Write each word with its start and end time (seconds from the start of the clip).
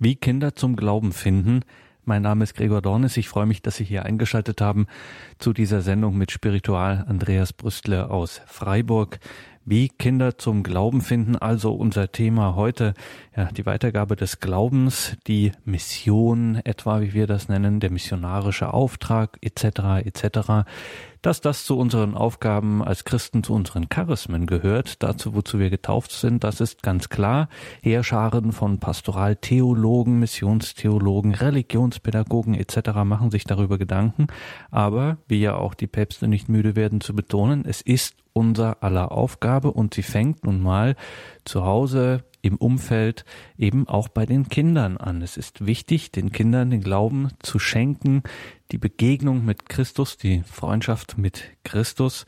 Wie 0.00 0.16
Kinder 0.16 0.56
zum 0.56 0.74
Glauben 0.74 1.12
finden. 1.12 1.60
Mein 2.04 2.22
Name 2.22 2.42
ist 2.42 2.54
Gregor 2.54 2.82
Dornis. 2.82 3.16
Ich 3.16 3.28
freue 3.28 3.46
mich, 3.46 3.62
dass 3.62 3.76
Sie 3.76 3.84
hier 3.84 4.04
eingeschaltet 4.04 4.60
haben 4.60 4.86
zu 5.38 5.52
dieser 5.52 5.82
Sendung 5.82 6.18
mit 6.18 6.32
Spiritual 6.32 7.04
Andreas 7.06 7.52
Brüstle 7.52 8.10
aus 8.10 8.42
Freiburg. 8.46 9.20
Wie 9.64 9.88
Kinder 9.88 10.36
zum 10.36 10.64
Glauben 10.64 11.00
finden, 11.00 11.36
also 11.36 11.72
unser 11.72 12.10
Thema 12.10 12.56
heute, 12.56 12.94
ja, 13.36 13.46
die 13.52 13.66
Weitergabe 13.66 14.16
des 14.16 14.40
Glaubens, 14.40 15.16
die 15.28 15.52
Mission 15.64 16.60
etwa, 16.64 17.00
wie 17.00 17.14
wir 17.14 17.28
das 17.28 17.48
nennen, 17.48 17.78
der 17.78 17.90
missionarische 17.90 18.74
Auftrag 18.74 19.38
etc. 19.42 20.04
etc. 20.04 20.66
Dass 21.24 21.40
das 21.40 21.64
zu 21.64 21.78
unseren 21.78 22.14
Aufgaben 22.14 22.84
als 22.84 23.06
Christen, 23.06 23.42
zu 23.42 23.54
unseren 23.54 23.88
Charismen 23.88 24.44
gehört, 24.44 25.02
dazu, 25.02 25.34
wozu 25.34 25.58
wir 25.58 25.70
getauft 25.70 26.12
sind, 26.12 26.44
das 26.44 26.60
ist 26.60 26.82
ganz 26.82 27.08
klar. 27.08 27.48
Heerscharen 27.80 28.52
von 28.52 28.78
Pastoraltheologen, 28.78 30.18
Missionstheologen, 30.18 31.32
Religionspädagogen 31.34 32.52
etc. 32.52 32.90
machen 33.06 33.30
sich 33.30 33.44
darüber 33.44 33.78
Gedanken. 33.78 34.26
Aber, 34.70 35.16
wie 35.26 35.40
ja 35.40 35.56
auch 35.56 35.72
die 35.72 35.86
Päpste 35.86 36.28
nicht 36.28 36.50
müde 36.50 36.76
werden 36.76 37.00
zu 37.00 37.14
betonen, 37.14 37.64
es 37.64 37.80
ist 37.80 38.16
unser 38.34 38.82
aller 38.82 39.12
Aufgabe 39.12 39.70
und 39.70 39.94
sie 39.94 40.02
fängt 40.02 40.44
nun 40.44 40.60
mal 40.60 40.96
zu 41.46 41.64
Hause 41.64 42.24
im 42.42 42.56
Umfeld 42.56 43.24
eben 43.56 43.88
auch 43.88 44.08
bei 44.08 44.26
den 44.26 44.50
Kindern 44.50 44.98
an. 44.98 45.22
Es 45.22 45.38
ist 45.38 45.64
wichtig, 45.64 46.12
den 46.12 46.30
Kindern 46.30 46.70
den 46.70 46.82
Glauben 46.82 47.30
zu 47.40 47.58
schenken, 47.58 48.22
die 48.70 48.78
Begegnung 48.78 49.46
mit 49.46 49.70
Christus, 49.70 50.18
die 50.18 50.42
Freundschaft 50.42 51.16
mit 51.16 51.52
Christus. 51.62 52.26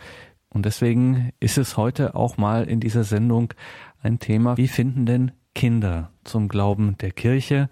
Und 0.49 0.65
deswegen 0.65 1.33
ist 1.39 1.59
es 1.59 1.77
heute 1.77 2.15
auch 2.15 2.39
mal 2.39 2.65
in 2.65 2.81
dieser 2.81 3.05
Sendung 3.05 3.53
ein 4.03 4.19
Thema, 4.19 4.57
wie 4.57 4.69
finden 4.69 5.05
denn 5.05 5.33
Kinder 5.55 6.13
zum 6.25 6.49
Glauben 6.49 6.97
der 6.99 7.11
Kirche? 7.11 7.69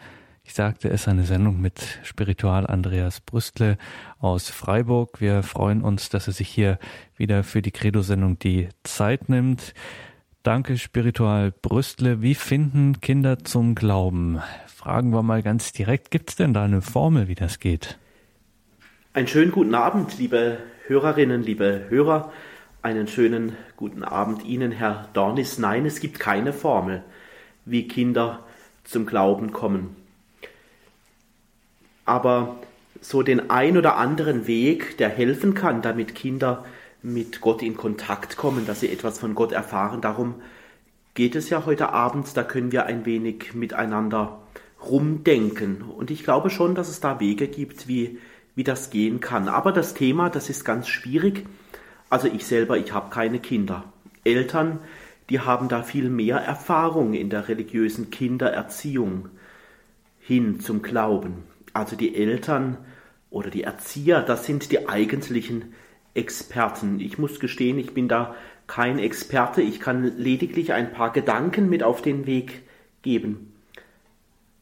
Ich 0.47 0.53
sagte, 0.53 0.89
es 0.91 1.03
ist 1.03 1.09
eine 1.09 1.25
Sendung 1.25 1.61
mit 1.61 1.99
Spiritual 2.05 2.67
Andreas 2.67 3.21
Brüstle 3.21 3.79
aus 4.19 4.51
Freiburg. 4.51 5.21
Wir 5.21 5.43
freuen 5.43 5.81
uns, 5.81 6.11
dass 6.11 6.27
er 6.27 6.35
sich 6.35 6.49
hier 6.49 6.79
wieder 7.17 7.43
für 7.43 7.63
die 7.63 7.71
Credo-Sendung 7.71 8.39
die 8.39 8.69
Zeit 8.83 9.31
nimmt. 9.31 9.73
Danke, 10.43 10.77
Spiritual 10.77 11.51
Brüstle. 11.51 12.21
Wie 12.21 12.35
finden 12.35 13.01
Kinder 13.01 13.39
zum 13.39 13.75
Glauben? 13.75 14.43
Fragen 14.67 15.15
wir 15.15 15.23
mal 15.23 15.43
ganz 15.43 15.73
direkt. 15.73 16.11
Gibt 16.11 16.29
es 16.29 16.37
denn 16.37 16.53
da 16.53 16.65
eine 16.65 16.83
Formel, 16.83 17.27
wie 17.27 17.35
das 17.35 17.59
geht? 17.59 17.99
Einen 19.15 19.27
schönen 19.27 19.51
guten 19.51 19.75
Abend, 19.75 20.19
liebe 20.19 20.59
Hörerinnen, 20.87 21.43
liebe 21.43 21.87
Hörer. 21.89 22.31
Einen 22.83 23.09
schönen 23.09 23.57
guten 23.77 24.05
Abend 24.05 24.45
Ihnen, 24.45 24.73
Herr 24.73 25.09
Dornis. 25.15 25.59
Nein, 25.59 25.87
es 25.87 26.01
gibt 26.01 26.21
keine 26.21 26.53
Formel, 26.53 27.03
wie 27.65 27.89
Kinder 27.89 28.45
zum 28.85 29.07
Glauben 29.07 29.51
kommen. 29.51 30.04
Aber 32.05 32.57
so 33.01 33.23
den 33.23 33.51
ein 33.51 33.77
oder 33.77 33.97
anderen 33.97 34.47
Weg, 34.47 34.97
der 34.99 35.09
helfen 35.09 35.55
kann, 35.55 35.83
damit 35.83 36.15
Kinder 36.15 36.65
mit 37.03 37.41
Gott 37.41 37.63
in 37.63 37.77
Kontakt 37.77 38.37
kommen, 38.37 38.67
dass 38.67 38.81
sie 38.81 38.91
etwas 38.91 39.19
von 39.19 39.35
Gott 39.35 39.53
erfahren. 39.53 40.01
Darum 40.01 40.37
geht 41.15 41.37
es 41.37 41.51
ja 41.51 41.67
heute 41.67 41.91
Abend, 41.91 42.37
da 42.37 42.43
können 42.43 42.73
wir 42.73 42.87
ein 42.87 43.05
wenig 43.05 43.55
miteinander 43.55 44.41
rumdenken. 44.83 45.83
Und 45.83 46.11
ich 46.11 46.25
glaube 46.25 46.51
schon, 46.51 46.75
dass 46.75 46.89
es 46.89 47.01
da 47.01 47.21
Wege 47.21 47.47
gibt, 47.47 47.89
wie, 47.89 48.19
wie 48.55 48.65
das 48.65 48.91
gehen 48.91 49.21
kann. 49.21 49.49
Aber 49.49 49.73
das 49.73 49.95
Thema, 49.95 50.31
das 50.31 50.51
ist 50.51 50.65
ganz 50.65 50.89
schwierig. 50.89 51.45
Also 52.11 52.29
ich 52.29 52.47
selber, 52.47 52.79
ich 52.79 52.93
habe 52.93 53.11
keine 53.11 53.39
Kinder. 53.39 53.85
Eltern, 54.25 54.79
die 55.31 55.41
haben 55.41 55.69
da 55.69 55.83
viel 55.83 56.11
mehr 56.11 56.37
Erfahrung 56.39 57.15
in 57.15 57.31
der 57.31 57.49
religiösen 57.49 58.11
Kindererziehung 58.11 59.29
hin 60.21 60.61
zum 60.61 60.83
Glauben. 60.83 61.45
Also 61.75 61.97
die 61.97 62.15
Eltern 62.15 62.79
oder 63.31 63.51
die 63.51 63.65
Erzieher, 63.65 64.23
das 64.23 64.47
sind 64.47 64.73
die 64.73 64.89
eigentlichen 64.89 65.75
Experten. 66.15 67.01
Ich 67.01 67.19
muss 67.19 67.41
gestehen, 67.41 67.79
ich 67.79 67.93
bin 67.93 68.09
da 68.09 68.35
kein 68.67 68.99
Experte. 68.99 69.61
Ich 69.61 69.81
kann 69.81 70.17
lediglich 70.17 70.73
ein 70.73 70.93
paar 70.93 71.13
Gedanken 71.13 71.69
mit 71.69 71.83
auf 71.83 72.01
den 72.01 72.27
Weg 72.27 72.63
geben. 73.03 73.53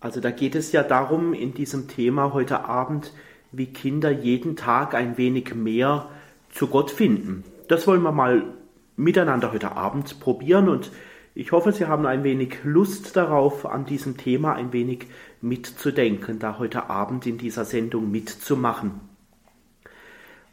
Also 0.01 0.21
da 0.21 0.31
geht 0.31 0.55
es 0.55 0.73
ja 0.73 0.83
darum, 0.83 1.35
in 1.35 1.55
diesem 1.55 1.87
Thema 1.87 2.33
heute 2.33 2.65
Abend, 2.65 3.13
wie 3.53 3.67
Kinder 3.67 4.11
jeden 4.11 4.57
Tag 4.57 4.95
ein 4.95 5.17
wenig 5.19 5.55
mehr 5.55 6.09
zu 6.51 6.67
Gott 6.67 6.91
finden. 6.91 7.45
Das 7.69 7.87
wollen 7.87 8.03
wir 8.03 8.11
mal 8.11 8.43
miteinander 8.97 9.53
heute 9.53 9.77
Abend 9.77 10.19
probieren 10.19 10.69
und 10.69 10.91
ich 11.35 11.53
hoffe, 11.53 11.73
Sie 11.73 11.87
haben 11.87 12.05
ein 12.05 12.25
wenig 12.25 12.59
Lust 12.63 13.17
darauf, 13.17 13.65
an 13.65 13.87
diesem 13.87 14.19
Thema 14.19 14.55
ein 14.55 14.73
wenig 14.75 15.07
mitzudenken, 15.43 16.39
da 16.39 16.59
heute 16.59 16.89
Abend 16.89 17.27
in 17.27 17.37
dieser 17.37 17.65
Sendung 17.65 18.11
mitzumachen. 18.11 19.01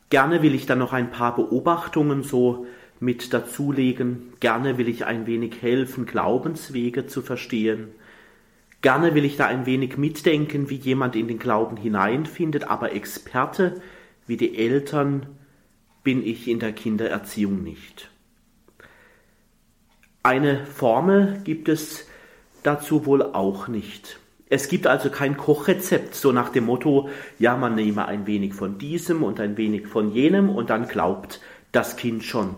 Gerne 0.10 0.42
will 0.42 0.56
ich 0.56 0.66
dann 0.66 0.80
noch 0.80 0.92
ein 0.92 1.12
paar 1.12 1.36
Beobachtungen 1.36 2.24
so 2.24 2.66
mit 3.00 3.34
dazulegen. 3.34 4.34
Gerne 4.40 4.78
will 4.78 4.90
ich 4.90 5.06
ein 5.06 5.28
wenig 5.28 5.62
helfen, 5.62 6.06
Glaubenswege 6.06 7.06
zu 7.06 7.22
verstehen. 7.22 7.90
Gerne 8.82 9.14
will 9.14 9.26
ich 9.26 9.38
da 9.38 9.46
ein 9.46 9.66
wenig 9.66 9.98
mitdenken, 9.98 10.70
wie 10.70 10.76
jemand 10.76 11.16
in 11.16 11.28
den 11.28 11.38
Glauben 11.38 11.78
hineinfindet, 11.78 12.70
aber 12.70 12.94
Experte 12.94 13.82
wie 14.26 14.38
die 14.38 14.58
Eltern 14.58 15.26
bin 16.04 16.26
ich 16.26 16.48
in 16.48 16.60
der 16.60 16.72
Kindererziehung 16.72 17.62
nicht. 17.62 18.10
Eine 20.24 20.66
Formel 20.66 21.42
gibt 21.44 21.70
es 21.70 22.08
dazu 22.64 23.06
wohl 23.06 23.22
auch 23.22 23.68
nicht. 23.68 24.20
Es 24.50 24.68
gibt 24.68 24.88
also 24.88 25.12
kein 25.12 25.38
Kochrezept, 25.38 26.16
so 26.16 26.32
nach 26.32 26.50
dem 26.50 26.66
Motto, 26.66 27.10
ja, 27.38 27.56
man 27.56 27.76
nehme 27.76 28.08
ein 28.08 28.26
wenig 28.26 28.54
von 28.56 28.80
diesem 28.80 29.22
und 29.22 29.40
ein 29.40 29.58
wenig 29.58 29.88
von 29.88 30.12
jenem 30.12 30.50
und 30.50 30.72
dann 30.72 30.88
glaubt 30.88 31.40
das 31.72 31.98
Kind 31.98 32.24
schon. 32.24 32.56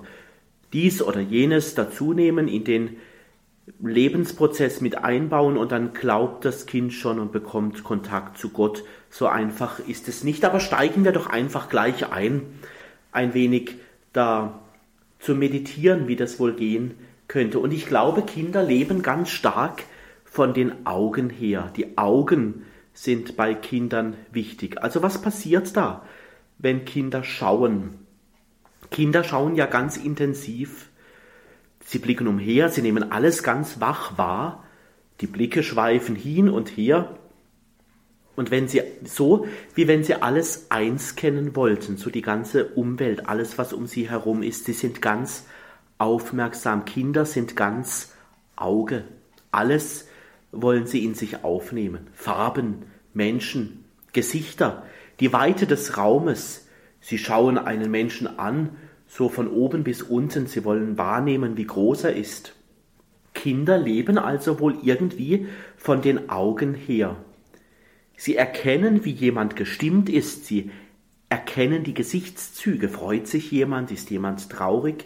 Dies 0.71 1.01
oder 1.01 1.19
jenes 1.19 1.75
dazunehmen, 1.75 2.47
in 2.47 2.63
den 2.63 2.97
Lebensprozess 3.79 4.79
mit 4.79 5.03
einbauen 5.03 5.57
und 5.57 5.73
dann 5.73 5.93
glaubt 5.93 6.45
das 6.45 6.65
Kind 6.65 6.93
schon 6.93 7.19
und 7.19 7.33
bekommt 7.33 7.83
Kontakt 7.83 8.37
zu 8.37 8.49
Gott. 8.49 8.83
So 9.09 9.27
einfach 9.27 9.79
ist 9.79 10.07
es 10.07 10.23
nicht. 10.23 10.45
Aber 10.45 10.61
steigen 10.61 11.03
wir 11.03 11.11
doch 11.11 11.27
einfach 11.27 11.67
gleich 11.69 12.11
ein, 12.11 12.41
ein 13.11 13.33
wenig 13.33 13.75
da 14.13 14.61
zu 15.19 15.35
meditieren, 15.35 16.07
wie 16.07 16.15
das 16.15 16.39
wohl 16.39 16.53
gehen 16.53 16.95
könnte. 17.27 17.59
Und 17.59 17.71
ich 17.71 17.85
glaube, 17.85 18.23
Kinder 18.23 18.63
leben 18.63 19.01
ganz 19.01 19.29
stark 19.29 19.83
von 20.31 20.53
den 20.53 20.87
Augen 20.87 21.29
her. 21.29 21.73
Die 21.75 21.97
Augen 21.97 22.63
sind 22.93 23.35
bei 23.35 23.53
Kindern 23.53 24.15
wichtig. 24.31 24.81
Also 24.81 25.03
was 25.03 25.21
passiert 25.21 25.75
da, 25.75 26.03
wenn 26.57 26.85
Kinder 26.85 27.25
schauen? 27.25 27.95
Kinder 28.91 29.25
schauen 29.25 29.55
ja 29.55 29.65
ganz 29.65 29.97
intensiv. 29.97 30.89
Sie 31.83 31.99
blicken 31.99 32.27
umher, 32.27 32.69
sie 32.69 32.81
nehmen 32.81 33.11
alles 33.11 33.43
ganz 33.43 33.81
wach 33.81 34.17
wahr. 34.17 34.63
Die 35.19 35.27
Blicke 35.27 35.63
schweifen 35.63 36.15
hin 36.15 36.47
und 36.47 36.69
her. 36.77 37.13
Und 38.37 38.51
wenn 38.51 38.69
sie 38.69 38.83
so, 39.03 39.47
wie 39.75 39.89
wenn 39.89 40.05
sie 40.05 40.15
alles 40.15 40.67
eins 40.69 41.17
kennen 41.17 41.57
wollten, 41.57 41.97
so 41.97 42.09
die 42.09 42.21
ganze 42.21 42.67
Umwelt, 42.67 43.27
alles, 43.27 43.57
was 43.57 43.73
um 43.73 43.85
sie 43.85 44.09
herum 44.09 44.43
ist, 44.43 44.63
sie 44.63 44.73
sind 44.73 45.01
ganz 45.01 45.45
aufmerksam. 45.97 46.85
Kinder 46.85 47.25
sind 47.25 47.57
ganz 47.57 48.13
Auge. 48.55 49.03
Alles 49.51 50.07
wollen 50.51 50.85
sie 50.85 51.05
in 51.05 51.13
sich 51.13 51.43
aufnehmen. 51.43 52.07
Farben, 52.13 52.83
Menschen, 53.13 53.85
Gesichter, 54.13 54.83
die 55.19 55.33
Weite 55.33 55.67
des 55.67 55.97
Raumes. 55.97 56.67
Sie 56.99 57.17
schauen 57.17 57.57
einen 57.57 57.89
Menschen 57.89 58.39
an, 58.39 58.71
so 59.07 59.29
von 59.29 59.47
oben 59.47 59.83
bis 59.83 60.01
unten. 60.01 60.47
Sie 60.47 60.63
wollen 60.63 60.97
wahrnehmen, 60.97 61.57
wie 61.57 61.65
groß 61.65 62.05
er 62.05 62.15
ist. 62.15 62.55
Kinder 63.33 63.77
leben 63.77 64.17
also 64.17 64.59
wohl 64.59 64.77
irgendwie 64.83 65.47
von 65.77 66.01
den 66.01 66.29
Augen 66.29 66.73
her. 66.73 67.15
Sie 68.17 68.35
erkennen, 68.35 69.05
wie 69.05 69.11
jemand 69.11 69.55
gestimmt 69.55 70.09
ist. 70.09 70.45
Sie 70.45 70.69
erkennen 71.29 71.83
die 71.83 71.93
Gesichtszüge. 71.93 72.89
Freut 72.89 73.27
sich 73.27 73.51
jemand? 73.51 73.89
Ist 73.91 74.09
jemand 74.11 74.49
traurig? 74.49 75.05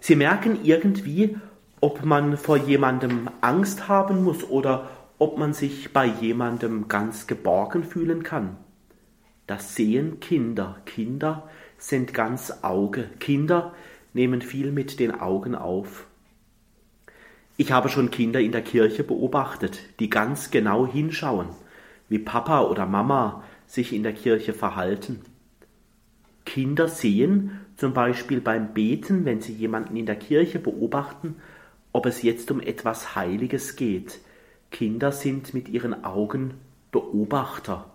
Sie 0.00 0.16
merken 0.16 0.58
irgendwie, 0.64 1.36
ob 1.82 2.04
man 2.04 2.36
vor 2.36 2.56
jemandem 2.56 3.28
Angst 3.40 3.88
haben 3.88 4.22
muss 4.22 4.48
oder 4.48 4.88
ob 5.18 5.36
man 5.36 5.52
sich 5.52 5.92
bei 5.92 6.06
jemandem 6.06 6.86
ganz 6.86 7.26
geborgen 7.26 7.82
fühlen 7.82 8.22
kann. 8.22 8.56
Das 9.48 9.74
sehen 9.74 10.20
Kinder. 10.20 10.76
Kinder 10.86 11.48
sind 11.78 12.14
ganz 12.14 12.62
Auge. 12.62 13.10
Kinder 13.18 13.74
nehmen 14.14 14.42
viel 14.42 14.70
mit 14.70 15.00
den 15.00 15.20
Augen 15.20 15.56
auf. 15.56 16.06
Ich 17.56 17.72
habe 17.72 17.88
schon 17.88 18.12
Kinder 18.12 18.38
in 18.38 18.52
der 18.52 18.62
Kirche 18.62 19.02
beobachtet, 19.02 19.80
die 19.98 20.08
ganz 20.08 20.52
genau 20.52 20.86
hinschauen, 20.86 21.48
wie 22.08 22.20
Papa 22.20 22.62
oder 22.62 22.86
Mama 22.86 23.42
sich 23.66 23.92
in 23.92 24.04
der 24.04 24.12
Kirche 24.12 24.52
verhalten. 24.52 25.20
Kinder 26.44 26.86
sehen 26.86 27.60
zum 27.76 27.92
Beispiel 27.92 28.40
beim 28.40 28.72
Beten, 28.72 29.24
wenn 29.24 29.40
sie 29.40 29.52
jemanden 29.52 29.96
in 29.96 30.06
der 30.06 30.16
Kirche 30.16 30.60
beobachten, 30.60 31.36
ob 31.92 32.06
es 32.06 32.22
jetzt 32.22 32.50
um 32.50 32.60
etwas 32.60 33.14
Heiliges 33.14 33.76
geht. 33.76 34.20
Kinder 34.70 35.12
sind 35.12 35.54
mit 35.54 35.68
ihren 35.68 36.04
Augen 36.04 36.54
Beobachter. 36.90 37.90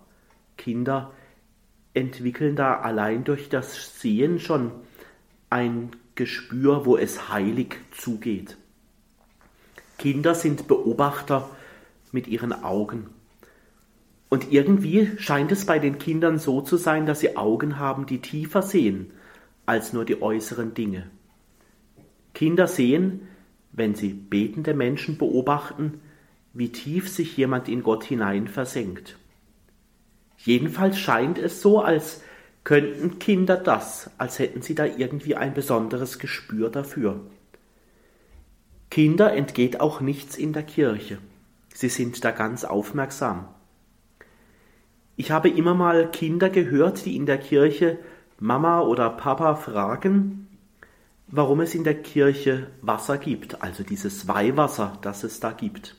Kinder 0.56 1.12
entwickeln 1.94 2.56
da 2.56 2.80
allein 2.80 3.24
durch 3.24 3.48
das 3.48 4.00
Sehen 4.00 4.38
schon 4.38 4.72
ein 5.50 5.90
Gespür, 6.14 6.84
wo 6.84 6.96
es 6.96 7.28
heilig 7.28 7.76
zugeht. 7.92 8.56
Kinder 9.98 10.34
sind 10.34 10.68
Beobachter 10.68 11.48
mit 12.12 12.28
ihren 12.28 12.52
Augen. 12.52 13.10
Und 14.28 14.52
irgendwie 14.52 15.16
scheint 15.18 15.52
es 15.52 15.64
bei 15.64 15.78
den 15.78 15.98
Kindern 15.98 16.38
so 16.38 16.60
zu 16.60 16.76
sein, 16.76 17.06
dass 17.06 17.20
sie 17.20 17.36
Augen 17.36 17.78
haben, 17.78 18.06
die 18.06 18.20
tiefer 18.20 18.62
sehen 18.62 19.10
als 19.64 19.92
nur 19.92 20.04
die 20.04 20.22
äußeren 20.22 20.74
Dinge. 20.74 21.10
Kinder 22.34 22.66
sehen, 22.66 23.28
wenn 23.72 23.94
sie 23.94 24.12
betende 24.12 24.74
Menschen 24.74 25.18
beobachten, 25.18 26.00
wie 26.52 26.70
tief 26.70 27.08
sich 27.08 27.36
jemand 27.36 27.68
in 27.68 27.82
Gott 27.82 28.04
hinein 28.04 28.48
versenkt. 28.48 29.16
Jedenfalls 30.38 30.98
scheint 30.98 31.38
es 31.38 31.62
so, 31.62 31.80
als 31.80 32.22
könnten 32.64 33.18
Kinder 33.18 33.56
das, 33.56 34.10
als 34.18 34.38
hätten 34.38 34.62
sie 34.62 34.74
da 34.74 34.84
irgendwie 34.84 35.36
ein 35.36 35.54
besonderes 35.54 36.18
Gespür 36.18 36.70
dafür. 36.70 37.20
Kinder 38.90 39.32
entgeht 39.32 39.80
auch 39.80 40.00
nichts 40.00 40.36
in 40.36 40.52
der 40.52 40.62
Kirche. 40.62 41.18
Sie 41.74 41.88
sind 41.88 42.24
da 42.24 42.30
ganz 42.30 42.64
aufmerksam. 42.64 43.48
Ich 45.16 45.30
habe 45.30 45.48
immer 45.48 45.74
mal 45.74 46.10
Kinder 46.10 46.50
gehört, 46.50 47.04
die 47.04 47.16
in 47.16 47.26
der 47.26 47.38
Kirche 47.38 47.98
Mama 48.40 48.80
oder 48.80 49.10
Papa 49.10 49.56
fragen, 49.56 50.47
warum 51.28 51.60
es 51.60 51.74
in 51.74 51.84
der 51.84 52.00
Kirche 52.02 52.68
Wasser 52.82 53.18
gibt, 53.18 53.62
also 53.62 53.82
dieses 53.82 54.28
Weihwasser, 54.28 54.98
das 55.02 55.24
es 55.24 55.40
da 55.40 55.52
gibt. 55.52 55.96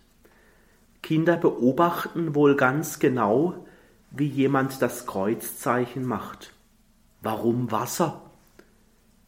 Kinder 1.02 1.38
beobachten 1.38 2.36
wohl 2.36 2.56
ganz 2.56 3.00
genau, 3.00 3.66
wie 4.12 4.28
jemand 4.28 4.81
das 4.81 5.06
Kreuzzeichen 5.06 6.06
macht. 6.06 6.54
Warum 7.22 7.72
Wasser? 7.72 8.22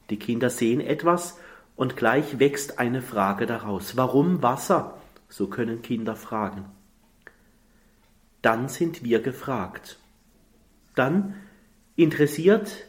Die 0.10 0.20
Kinder 0.20 0.50
sehen 0.50 0.82
etwas 0.82 1.38
und 1.76 1.96
gleich 1.96 2.40
wächst 2.40 2.80
eine 2.80 3.02
Frage 3.02 3.46
daraus. 3.46 3.96
Warum 3.96 4.44
Wasser? 4.44 4.98
So 5.30 5.48
können 5.48 5.82
Kinder 5.82 6.16
fragen 6.16 6.66
dann 8.42 8.70
sind 8.70 9.04
wir 9.04 9.22
gefragt. 9.22 9.98
Dann 10.96 11.36
interessiert 11.96 12.86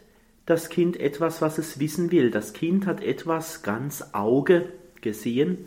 das 0.52 0.68
Kind 0.68 1.00
etwas, 1.00 1.40
was 1.40 1.56
es 1.56 1.80
wissen 1.80 2.12
will. 2.12 2.30
Das 2.30 2.52
Kind 2.52 2.84
hat 2.84 3.02
etwas 3.02 3.62
ganz 3.62 4.04
Auge 4.12 4.68
gesehen 5.00 5.66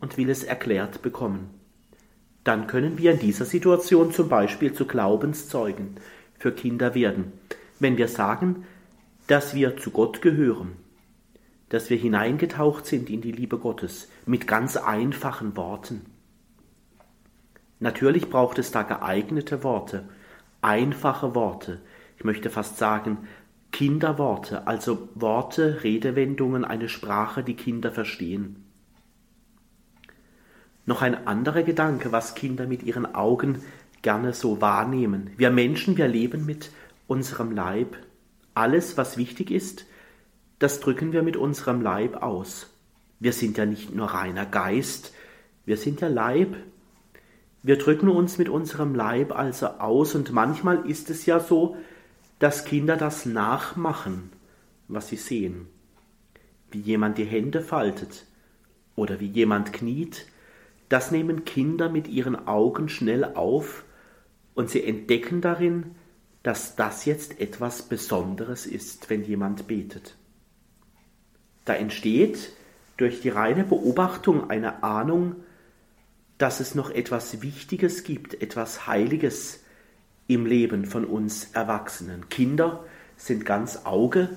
und 0.00 0.16
will 0.16 0.28
es 0.28 0.42
erklärt 0.42 1.02
bekommen. 1.02 1.50
Dann 2.42 2.66
können 2.66 2.98
wir 2.98 3.12
in 3.12 3.20
dieser 3.20 3.44
Situation 3.44 4.12
zum 4.12 4.28
Beispiel 4.28 4.72
zu 4.72 4.86
Glaubenszeugen 4.86 5.98
für 6.36 6.50
Kinder 6.50 6.96
werden, 6.96 7.32
wenn 7.78 7.96
wir 7.96 8.08
sagen, 8.08 8.66
dass 9.28 9.54
wir 9.54 9.76
zu 9.76 9.92
Gott 9.92 10.20
gehören, 10.20 10.72
dass 11.68 11.88
wir 11.88 11.96
hineingetaucht 11.96 12.86
sind 12.86 13.10
in 13.10 13.20
die 13.20 13.32
Liebe 13.32 13.58
Gottes 13.58 14.08
mit 14.26 14.48
ganz 14.48 14.76
einfachen 14.76 15.56
Worten. 15.56 16.06
Natürlich 17.78 18.28
braucht 18.28 18.58
es 18.58 18.72
da 18.72 18.82
geeignete 18.82 19.62
Worte, 19.62 20.08
einfache 20.60 21.36
Worte, 21.36 21.80
ich 22.18 22.24
möchte 22.24 22.50
fast 22.50 22.78
sagen 22.78 23.28
Kinderworte, 23.74 24.68
also 24.68 25.08
Worte, 25.16 25.82
Redewendungen, 25.82 26.64
eine 26.64 26.88
Sprache, 26.88 27.42
die 27.42 27.56
Kinder 27.56 27.90
verstehen. 27.90 28.64
Noch 30.86 31.02
ein 31.02 31.26
anderer 31.26 31.64
Gedanke, 31.64 32.12
was 32.12 32.36
Kinder 32.36 32.68
mit 32.68 32.84
ihren 32.84 33.16
Augen 33.16 33.62
gerne 34.00 34.32
so 34.32 34.60
wahrnehmen. 34.60 35.30
Wir 35.38 35.50
Menschen, 35.50 35.96
wir 35.96 36.06
leben 36.06 36.46
mit 36.46 36.70
unserem 37.08 37.50
Leib. 37.50 37.96
Alles, 38.54 38.96
was 38.96 39.16
wichtig 39.16 39.50
ist, 39.50 39.86
das 40.60 40.78
drücken 40.78 41.12
wir 41.12 41.24
mit 41.24 41.36
unserem 41.36 41.82
Leib 41.82 42.22
aus. 42.22 42.70
Wir 43.18 43.32
sind 43.32 43.58
ja 43.58 43.66
nicht 43.66 43.92
nur 43.92 44.06
reiner 44.06 44.46
Geist, 44.46 45.12
wir 45.66 45.78
sind 45.78 46.00
ja 46.00 46.06
Leib, 46.06 46.54
wir 47.64 47.76
drücken 47.76 48.08
uns 48.08 48.38
mit 48.38 48.48
unserem 48.48 48.94
Leib 48.94 49.36
also 49.36 49.66
aus 49.66 50.14
und 50.14 50.32
manchmal 50.32 50.88
ist 50.88 51.10
es 51.10 51.26
ja 51.26 51.40
so, 51.40 51.76
dass 52.44 52.66
Kinder 52.66 52.98
das 52.98 53.24
nachmachen, 53.24 54.30
was 54.86 55.08
sie 55.08 55.16
sehen. 55.16 55.66
Wie 56.70 56.78
jemand 56.78 57.16
die 57.16 57.24
Hände 57.24 57.62
faltet 57.62 58.26
oder 58.96 59.18
wie 59.18 59.28
jemand 59.28 59.72
kniet, 59.72 60.26
das 60.90 61.10
nehmen 61.10 61.46
Kinder 61.46 61.88
mit 61.88 62.06
ihren 62.06 62.46
Augen 62.46 62.90
schnell 62.90 63.24
auf 63.24 63.86
und 64.52 64.68
sie 64.68 64.84
entdecken 64.84 65.40
darin, 65.40 65.94
dass 66.42 66.76
das 66.76 67.06
jetzt 67.06 67.40
etwas 67.40 67.80
Besonderes 67.80 68.66
ist, 68.66 69.08
wenn 69.08 69.24
jemand 69.24 69.66
betet. 69.66 70.14
Da 71.64 71.72
entsteht 71.72 72.52
durch 72.98 73.22
die 73.22 73.30
reine 73.30 73.64
Beobachtung 73.64 74.50
eine 74.50 74.82
Ahnung, 74.82 75.36
dass 76.36 76.60
es 76.60 76.74
noch 76.74 76.90
etwas 76.90 77.40
Wichtiges 77.40 78.04
gibt, 78.04 78.42
etwas 78.42 78.86
Heiliges 78.86 79.63
im 80.26 80.46
Leben 80.46 80.84
von 80.86 81.04
uns 81.04 81.50
Erwachsenen. 81.52 82.28
Kinder 82.28 82.84
sind 83.16 83.44
ganz 83.44 83.80
Auge 83.84 84.30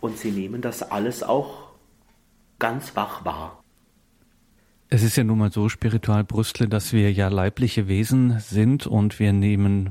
und 0.00 0.18
sie 0.18 0.30
nehmen 0.30 0.62
das 0.62 0.82
alles 0.82 1.22
auch 1.22 1.70
ganz 2.58 2.96
wach 2.96 3.24
wahr. 3.24 3.62
Es 4.88 5.02
ist 5.02 5.16
ja 5.16 5.24
nun 5.24 5.38
mal 5.38 5.52
so, 5.52 5.68
spiritual 5.68 6.22
Brüstle, 6.22 6.68
dass 6.68 6.92
wir 6.92 7.12
ja 7.12 7.28
leibliche 7.28 7.88
Wesen 7.88 8.38
sind 8.38 8.86
und 8.86 9.18
wir 9.18 9.32
nehmen 9.32 9.90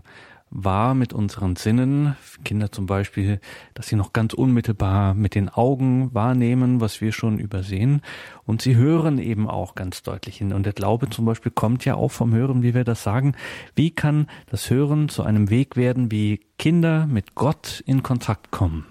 wahr 0.52 0.94
mit 0.96 1.14
unseren 1.14 1.56
Sinnen. 1.56 2.16
Kinder 2.44 2.72
zum 2.72 2.86
Beispiel, 2.86 3.40
dass 3.74 3.88
sie 3.88 3.96
noch 3.96 4.14
ganz 4.14 4.34
unmittelbar 4.34 5.14
mit 5.14 5.36
den 5.36 5.50
Augen 5.50 6.14
wahrnehmen, 6.14 6.82
was 6.82 7.02
wir 7.02 7.12
schon 7.12 7.40
übersehen. 7.40 8.02
Und 8.46 8.62
sie 8.62 8.76
hören 8.76 9.18
eben 9.18 9.50
auch 9.50 9.76
ganz 9.76 10.04
deutlich 10.04 10.38
hin. 10.38 10.54
Und 10.54 10.66
der 10.66 10.74
Glaube 10.74 11.10
zum 11.10 11.26
Beispiel 11.26 11.52
kommt 11.52 11.84
ja 11.86 11.96
auch 11.96 12.12
vom 12.12 12.34
Hören, 12.34 12.64
wie 12.64 12.74
wir 12.74 12.84
das 12.84 13.04
sagen. 13.04 13.36
Wie 13.76 13.92
kann 13.92 14.28
das 14.50 14.70
Hören 14.70 15.10
zu 15.10 15.24
einem 15.24 15.50
Weg 15.50 15.76
werden, 15.76 16.12
wie 16.12 16.42
Kinder 16.58 17.06
mit 17.08 17.36
Gott 17.36 17.84
in 17.86 18.04
Kontakt 18.04 18.52
kommen? 18.52 18.86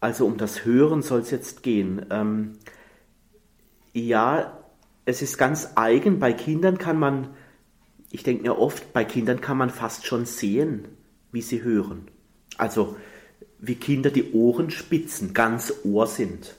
Also 0.00 0.26
um 0.26 0.36
das 0.36 0.64
Hören 0.64 1.02
soll 1.02 1.20
es 1.20 1.30
jetzt 1.30 1.62
gehen. 1.62 2.06
Ähm, 2.10 2.52
ja, 3.92 4.52
es 5.04 5.22
ist 5.22 5.38
ganz 5.38 5.72
eigen. 5.74 6.18
Bei 6.18 6.32
Kindern 6.32 6.78
kann 6.78 6.98
man 6.98 7.28
ich 8.10 8.22
denke 8.22 8.42
mir 8.42 8.58
oft, 8.58 8.92
bei 8.92 9.04
Kindern 9.04 9.40
kann 9.40 9.56
man 9.56 9.70
fast 9.70 10.06
schon 10.06 10.26
sehen, 10.26 10.86
wie 11.32 11.42
sie 11.42 11.62
hören. 11.62 12.08
Also 12.56 12.96
wie 13.58 13.74
Kinder 13.74 14.10
die 14.10 14.32
Ohren 14.32 14.70
spitzen, 14.70 15.34
ganz 15.34 15.72
Ohr 15.84 16.06
sind. 16.06 16.56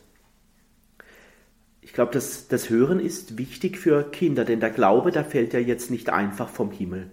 Ich 1.81 1.93
glaube, 1.93 2.11
das, 2.11 2.47
das 2.47 2.69
Hören 2.69 2.99
ist 2.99 3.37
wichtig 3.37 3.77
für 3.77 4.03
Kinder, 4.03 4.45
denn 4.45 4.59
der 4.59 4.71
Glaube, 4.71 5.11
der 5.11 5.25
fällt 5.25 5.53
ja 5.53 5.59
jetzt 5.59 5.89
nicht 5.89 6.09
einfach 6.09 6.49
vom 6.49 6.71
Himmel. 6.71 7.09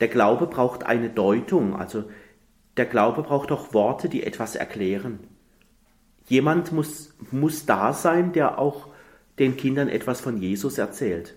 Der 0.00 0.08
Glaube 0.08 0.46
braucht 0.46 0.84
eine 0.84 1.10
Deutung, 1.10 1.74
also 1.74 2.04
der 2.76 2.86
Glaube 2.86 3.22
braucht 3.22 3.50
auch 3.50 3.74
Worte, 3.74 4.08
die 4.08 4.22
etwas 4.22 4.54
erklären. 4.54 5.18
Jemand 6.26 6.72
muss, 6.72 7.14
muss 7.30 7.66
da 7.66 7.92
sein, 7.92 8.32
der 8.32 8.58
auch 8.58 8.88
den 9.38 9.56
Kindern 9.56 9.88
etwas 9.88 10.20
von 10.20 10.36
Jesus 10.36 10.78
erzählt. 10.78 11.34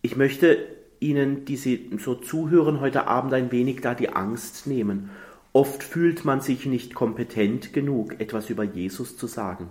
Ich 0.00 0.16
möchte 0.16 0.58
Ihnen, 1.00 1.44
die 1.44 1.56
Sie 1.56 1.90
so 1.98 2.14
zuhören, 2.14 2.80
heute 2.80 3.06
Abend 3.06 3.32
ein 3.34 3.50
wenig 3.50 3.80
da 3.80 3.94
die 3.94 4.10
Angst 4.10 4.66
nehmen. 4.66 5.10
Oft 5.52 5.82
fühlt 5.82 6.24
man 6.24 6.40
sich 6.40 6.66
nicht 6.66 6.94
kompetent 6.94 7.72
genug, 7.72 8.20
etwas 8.20 8.48
über 8.50 8.62
Jesus 8.62 9.16
zu 9.16 9.26
sagen. 9.26 9.70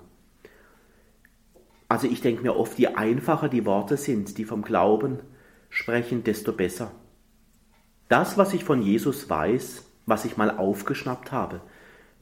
Also 1.87 2.07
ich 2.07 2.21
denke 2.21 2.41
mir 2.41 2.57
oft, 2.57 2.77
je 2.77 2.87
einfacher 2.87 3.47
die 3.47 3.65
Worte 3.65 3.95
sind, 3.95 4.37
die 4.37 4.43
vom 4.43 4.63
Glauben 4.63 5.19
sprechen, 5.69 6.23
desto 6.23 6.51
besser. 6.51 6.91
Das, 8.09 8.37
was 8.37 8.53
ich 8.53 8.65
von 8.65 8.81
Jesus 8.81 9.29
weiß, 9.29 9.85
was 10.05 10.25
ich 10.25 10.35
mal 10.35 10.51
aufgeschnappt 10.51 11.31
habe, 11.31 11.61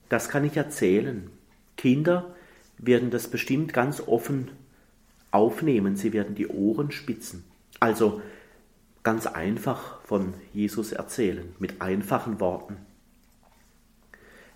das 0.10 0.30
kann 0.30 0.46
ich 0.46 0.56
erzählen. 0.58 1.32
Kinder 1.78 2.36
werden 2.78 3.10
das 3.10 3.28
bestimmt 3.30 3.74
ganz 3.74 4.02
offen 4.06 4.52
aufnehmen, 5.32 5.96
sie 5.96 6.14
werden 6.14 6.36
die 6.36 6.48
Ohren 6.48 6.92
spitzen. 6.92 7.44
Also 7.80 8.22
ganz 9.04 9.28
einfach 9.28 10.02
von 10.02 10.34
Jesus 10.54 10.92
erzählen, 10.92 11.54
mit 11.60 11.82
einfachen 11.82 12.40
Worten. 12.40 12.78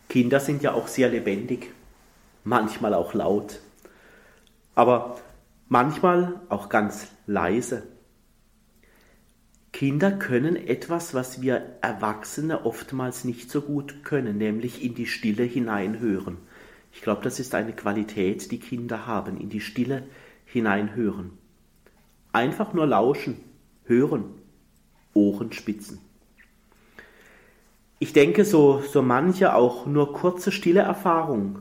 Kinder 0.09 0.39
sind 0.39 0.63
ja 0.63 0.73
auch 0.73 0.88
sehr 0.88 1.09
lebendig, 1.09 1.71
manchmal 2.43 2.95
auch 2.95 3.13
laut, 3.13 3.59
aber 4.73 5.19
manchmal 5.67 6.41
auch 6.49 6.67
ganz 6.69 7.07
leise. 7.27 7.83
Kinder 9.71 10.11
können 10.11 10.55
etwas, 10.55 11.13
was 11.13 11.43
wir 11.43 11.77
Erwachsene 11.81 12.65
oftmals 12.65 13.23
nicht 13.23 13.51
so 13.51 13.61
gut 13.61 14.03
können, 14.03 14.39
nämlich 14.39 14.83
in 14.83 14.95
die 14.95 15.05
Stille 15.05 15.43
hineinhören. 15.43 16.38
Ich 16.91 17.01
glaube, 17.01 17.21
das 17.21 17.39
ist 17.39 17.53
eine 17.53 17.73
Qualität, 17.73 18.51
die 18.51 18.59
Kinder 18.59 19.05
haben, 19.05 19.39
in 19.39 19.49
die 19.49 19.61
Stille 19.61 20.03
hineinhören. 20.45 21.38
Einfach 22.31 22.74
nur 22.74 22.86
lauschen, 22.86 23.38
hören, 23.86 24.25
Ohren 25.13 25.51
spitzen. 25.51 26.00
Ich 28.00 28.13
denke, 28.13 28.45
so, 28.45 28.79
so 28.79 29.01
manche 29.01 29.55
auch 29.55 29.86
nur 29.86 30.13
kurze 30.13 30.51
stille 30.51 30.81
Erfahrung, 30.81 31.59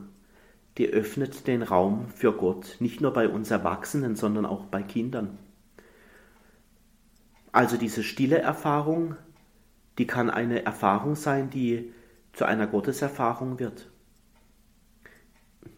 die 0.77 0.87
öffnet 0.87 1.47
den 1.47 1.63
Raum 1.63 2.07
für 2.15 2.31
Gott, 2.31 2.77
nicht 2.79 3.01
nur 3.01 3.11
bei 3.11 3.27
uns 3.27 3.51
Erwachsenen, 3.51 4.15
sondern 4.15 4.45
auch 4.45 4.65
bei 4.65 4.81
Kindern. 4.81 5.37
Also 7.51 7.75
diese 7.75 8.03
stille 8.03 8.37
Erfahrung, 8.37 9.15
die 9.97 10.07
kann 10.07 10.29
eine 10.29 10.65
Erfahrung 10.65 11.15
sein, 11.15 11.49
die 11.49 11.91
zu 12.31 12.45
einer 12.45 12.67
Gotteserfahrung 12.67 13.59
wird. 13.59 13.89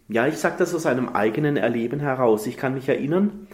Ja, 0.09 0.27
ich 0.27 0.37
sage 0.37 0.57
das 0.59 0.75
aus 0.75 0.85
einem 0.85 1.09
eigenen 1.09 1.57
Erleben 1.57 2.01
heraus. 2.01 2.45
Ich 2.45 2.57
kann 2.57 2.73
mich 2.73 2.87
erinnern, 2.87 3.47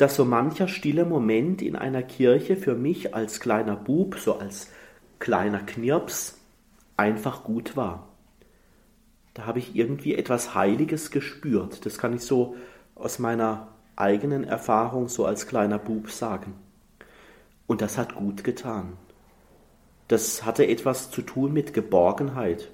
dass 0.00 0.16
so 0.16 0.24
mancher 0.24 0.66
stille 0.66 1.04
Moment 1.04 1.60
in 1.60 1.76
einer 1.76 2.02
Kirche 2.02 2.56
für 2.56 2.74
mich 2.74 3.14
als 3.14 3.38
kleiner 3.38 3.76
Bub, 3.76 4.16
so 4.18 4.38
als 4.38 4.68
kleiner 5.18 5.60
Knirps, 5.60 6.38
einfach 6.96 7.44
gut 7.44 7.76
war. 7.76 8.08
Da 9.34 9.44
habe 9.44 9.58
ich 9.58 9.76
irgendwie 9.76 10.14
etwas 10.14 10.54
Heiliges 10.54 11.10
gespürt. 11.10 11.84
Das 11.84 11.98
kann 11.98 12.14
ich 12.14 12.22
so 12.22 12.56
aus 12.94 13.18
meiner 13.18 13.68
eigenen 13.94 14.44
Erfahrung 14.44 15.08
so 15.08 15.26
als 15.26 15.46
kleiner 15.46 15.78
Bub 15.78 16.10
sagen. 16.10 16.54
Und 17.66 17.82
das 17.82 17.98
hat 17.98 18.14
gut 18.14 18.42
getan. 18.42 18.94
Das 20.08 20.46
hatte 20.46 20.66
etwas 20.66 21.10
zu 21.10 21.20
tun 21.20 21.52
mit 21.52 21.74
Geborgenheit. 21.74 22.70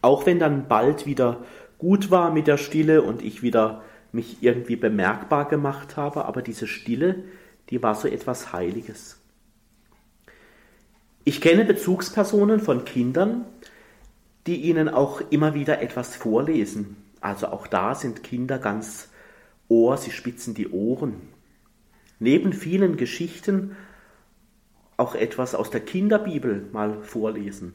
Auch 0.00 0.26
wenn 0.26 0.38
dann 0.38 0.68
bald 0.68 1.06
wieder 1.06 1.44
gut 1.78 2.12
war 2.12 2.30
mit 2.30 2.46
der 2.46 2.56
Stille 2.56 3.02
und 3.02 3.20
ich 3.20 3.42
wieder 3.42 3.82
mich 4.16 4.42
irgendwie 4.42 4.74
bemerkbar 4.74 5.48
gemacht 5.48 5.96
habe, 5.96 6.24
aber 6.24 6.42
diese 6.42 6.66
Stille, 6.66 7.22
die 7.70 7.82
war 7.82 7.94
so 7.94 8.08
etwas 8.08 8.52
Heiliges. 8.52 9.20
Ich 11.24 11.40
kenne 11.40 11.64
Bezugspersonen 11.64 12.58
von 12.58 12.84
Kindern, 12.84 13.44
die 14.46 14.62
ihnen 14.62 14.88
auch 14.88 15.20
immer 15.30 15.54
wieder 15.54 15.80
etwas 15.80 16.16
vorlesen. 16.16 16.96
Also 17.20 17.48
auch 17.48 17.66
da 17.66 17.94
sind 17.94 18.22
Kinder 18.22 18.58
ganz 18.58 19.08
Ohr, 19.68 19.96
sie 19.96 20.12
spitzen 20.12 20.54
die 20.54 20.68
Ohren. 20.68 21.14
Neben 22.18 22.52
vielen 22.52 22.96
Geschichten 22.96 23.76
auch 24.96 25.14
etwas 25.14 25.54
aus 25.54 25.70
der 25.70 25.80
Kinderbibel 25.80 26.68
mal 26.72 27.02
vorlesen. 27.02 27.74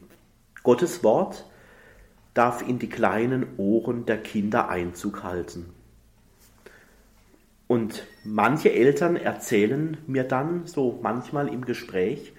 Gottes 0.63 1.03
Wort 1.03 1.45
darf 2.33 2.67
in 2.67 2.79
die 2.79 2.89
kleinen 2.89 3.45
Ohren 3.57 4.05
der 4.05 4.17
Kinder 4.17 4.69
Einzug 4.69 5.23
halten. 5.23 5.73
Und 7.71 8.05
manche 8.25 8.73
Eltern 8.73 9.15
erzählen 9.15 9.97
mir 10.05 10.25
dann 10.25 10.65
so 10.65 10.99
manchmal 11.01 11.47
im 11.47 11.63
Gespräch, 11.63 12.33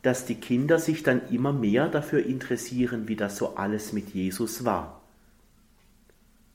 dass 0.00 0.24
die 0.24 0.36
Kinder 0.36 0.78
sich 0.78 1.02
dann 1.02 1.28
immer 1.28 1.52
mehr 1.52 1.88
dafür 1.88 2.24
interessieren, 2.24 3.08
wie 3.08 3.16
das 3.16 3.36
so 3.36 3.56
alles 3.56 3.92
mit 3.92 4.10
Jesus 4.10 4.64
war. 4.64 5.02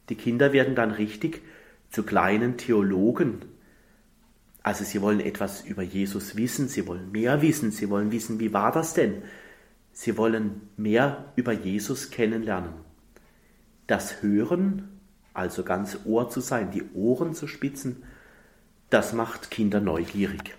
Die 0.09 0.15
Kinder 0.15 0.53
werden 0.53 0.73
dann 0.73 0.91
richtig 0.91 1.41
zu 1.91 2.03
kleinen 2.03 2.57
Theologen 2.57 3.45
also 4.67 4.83
sie 4.83 5.01
wollen 5.01 5.21
etwas 5.21 5.61
über 5.61 5.81
Jesus 5.81 6.35
wissen, 6.35 6.67
sie 6.67 6.87
wollen 6.87 7.09
mehr 7.13 7.41
wissen, 7.41 7.71
sie 7.71 7.89
wollen 7.89 8.11
wissen, 8.11 8.41
wie 8.41 8.51
war 8.51 8.73
das 8.73 8.93
denn? 8.93 9.21
Sie 9.93 10.17
wollen 10.17 10.59
mehr 10.75 11.31
über 11.37 11.53
Jesus 11.53 12.11
kennenlernen. 12.11 12.73
Das 13.87 14.21
Hören, 14.21 14.96
also 15.37 15.63
ganz 15.63 15.99
Ohr 16.05 16.29
zu 16.29 16.41
sein, 16.41 16.71
die 16.71 16.83
Ohren 16.93 17.35
zu 17.35 17.47
spitzen, 17.47 18.03
das 18.89 19.13
macht 19.13 19.51
Kinder 19.51 19.79
neugierig. 19.79 20.55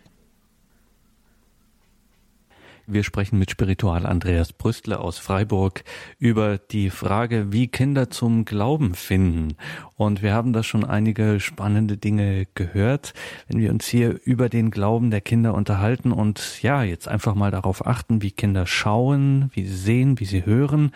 Wir 2.91 3.05
sprechen 3.05 3.39
mit 3.39 3.51
Spiritual 3.51 4.07
Andreas 4.07 4.55
Brüstle 4.55 4.99
aus 4.99 5.19
Freiburg 5.19 5.85
über 6.19 6.57
die 6.57 6.89
Frage, 6.89 7.53
wie 7.53 7.69
Kinder 7.69 8.09
zum 8.09 8.47
Glauben 8.47 8.95
finden. 8.95 9.57
Und 9.97 10.23
wir 10.23 10.33
haben 10.33 10.55
da 10.55 10.63
schon 10.63 10.87
einige 10.87 11.39
spannende 11.39 11.99
Dinge 11.99 12.47
gehört, 12.55 13.13
wenn 13.47 13.61
wir 13.61 13.73
uns 13.73 13.87
hier 13.87 14.19
über 14.25 14.49
den 14.49 14.71
Glauben 14.71 15.11
der 15.11 15.21
Kinder 15.21 15.53
unterhalten 15.53 16.13
und 16.13 16.63
ja, 16.63 16.83
jetzt 16.83 17.09
einfach 17.09 17.35
mal 17.35 17.51
darauf 17.51 17.87
achten, 17.87 18.23
wie 18.23 18.31
Kinder 18.31 18.65
schauen, 18.67 19.51
wie 19.53 19.67
sie 19.67 19.77
sehen, 19.77 20.19
wie 20.19 20.25
sie 20.25 20.47
hören. 20.47 20.93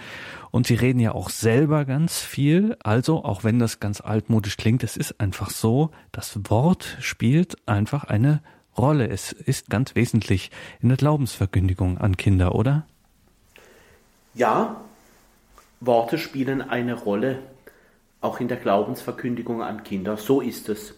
Und 0.50 0.66
sie 0.66 0.76
reden 0.76 0.99
ja 0.99 1.12
auch 1.12 1.28
selber 1.28 1.84
ganz 1.84 2.20
viel. 2.20 2.75
Also, 2.82 3.22
auch 3.22 3.44
wenn 3.44 3.58
das 3.58 3.80
ganz 3.80 4.00
altmodisch 4.00 4.56
klingt, 4.56 4.82
es 4.82 4.96
ist 4.96 5.20
einfach 5.20 5.50
so, 5.50 5.90
das 6.11 6.38
Wort 6.49 6.96
spielt 7.00 7.56
einfach 7.68 8.04
eine 8.04 8.40
Rolle. 8.76 9.09
Es 9.09 9.33
ist 9.33 9.69
ganz 9.71 9.95
wesentlich 9.95 10.50
in 10.81 10.88
der 10.88 10.97
Glaubensverkündigung 10.97 11.99
an 11.99 12.17
Kinder, 12.17 12.55
oder? 12.55 12.87
Ja, 14.35 14.83
Worte 15.81 16.19
spielen 16.19 16.62
eine 16.62 16.95
Rolle, 16.95 17.43
auch 18.21 18.41
in 18.41 18.49
der 18.49 18.57
Glaubensverkündigung 18.57 19.62
an 19.62 19.85
Kinder. 19.85 20.17
So 20.17 20.41
ist 20.41 20.69
es. 20.69 20.95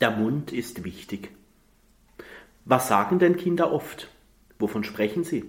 Der 0.00 0.10
Mund 0.10 0.52
ist 0.52 0.84
wichtig. 0.84 1.30
Was 2.64 2.88
sagen 2.88 3.18
denn 3.18 3.36
Kinder 3.36 3.72
oft? 3.72 4.08
Wovon 4.58 4.84
sprechen 4.84 5.24
sie? 5.24 5.44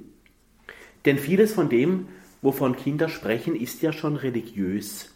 Denn 1.05 1.19
vieles 1.19 1.53
von 1.53 1.69
dem, 1.69 2.07
wovon 2.41 2.75
Kinder 2.75 3.07
sprechen, 3.07 3.55
ist 3.55 3.81
ja 3.81 3.93
schon 3.93 4.17
religiös. 4.17 5.13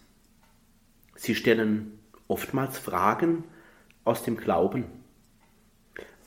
Sie 1.16 1.36
stellen 1.36 2.00
oftmals 2.28 2.78
Fragen 2.78 3.44
aus 4.06 4.24
dem 4.24 4.38
Glauben 4.38 4.86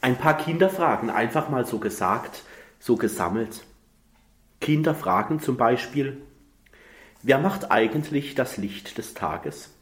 ein 0.02 0.18
paar 0.18 0.37
Kinderfragen, 0.37 1.11
einfach 1.11 1.49
mal 1.49 1.64
so 1.64 1.78
gesagt, 1.78 2.42
so 2.78 2.97
gesammelt. 2.97 3.64
Kinderfragen 4.61 5.40
zum 5.40 5.56
Beispiel, 5.56 6.21
wer 7.23 7.38
macht 7.38 7.71
eigentlich 7.71 8.35
das 8.35 8.56
Licht 8.56 8.99
des 8.99 9.14
Tages? 9.14 9.73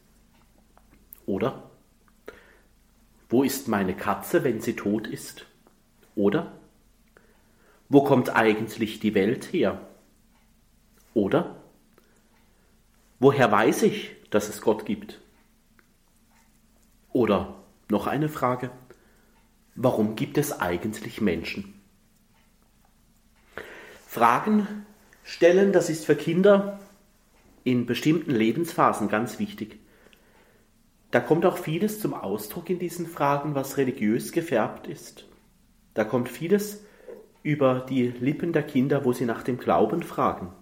Oder? 1.25 1.71
Wo 3.29 3.43
ist 3.43 3.67
meine 3.67 3.95
Katze, 3.95 4.43
wenn 4.43 4.61
sie 4.61 4.75
tot 4.75 5.07
ist? 5.07 5.45
Oder? 6.15 6.51
Wo 7.89 8.03
kommt 8.03 8.35
eigentlich 8.35 8.99
die 8.99 9.15
Welt 9.15 9.51
her? 9.51 9.81
Oder? 11.13 11.55
Woher 13.19 13.51
weiß 13.51 13.83
ich, 13.83 14.15
dass 14.29 14.49
es 14.49 14.61
Gott 14.61 14.85
gibt? 14.85 15.19
Oder 17.11 17.55
noch 17.89 18.07
eine 18.07 18.29
Frage 18.29 18.69
warum 19.75 20.15
gibt 20.15 20.37
es 20.37 20.59
eigentlich 20.59 21.21
Menschen? 21.21 21.73
Fragen 24.07 24.85
stellen, 25.23 25.71
das 25.71 25.89
ist 25.89 26.05
für 26.05 26.15
Kinder 26.15 26.79
in 27.63 27.85
bestimmten 27.85 28.31
Lebensphasen 28.31 29.07
ganz 29.07 29.39
wichtig. 29.39 29.79
Da 31.11 31.19
kommt 31.19 31.45
auch 31.45 31.57
vieles 31.57 31.99
zum 31.99 32.13
Ausdruck 32.13 32.69
in 32.69 32.79
diesen 32.79 33.05
Fragen, 33.05 33.55
was 33.55 33.77
religiös 33.77 34.31
gefärbt 34.31 34.87
ist. 34.87 35.25
Da 35.93 36.05
kommt 36.05 36.29
vieles 36.29 36.83
über 37.43 37.85
die 37.87 38.07
Lippen 38.07 38.53
der 38.53 38.63
Kinder, 38.63 39.03
wo 39.03 39.13
sie 39.13 39.25
nach 39.25 39.43
dem 39.43 39.57
Glauben 39.57 40.03
fragen. 40.03 40.53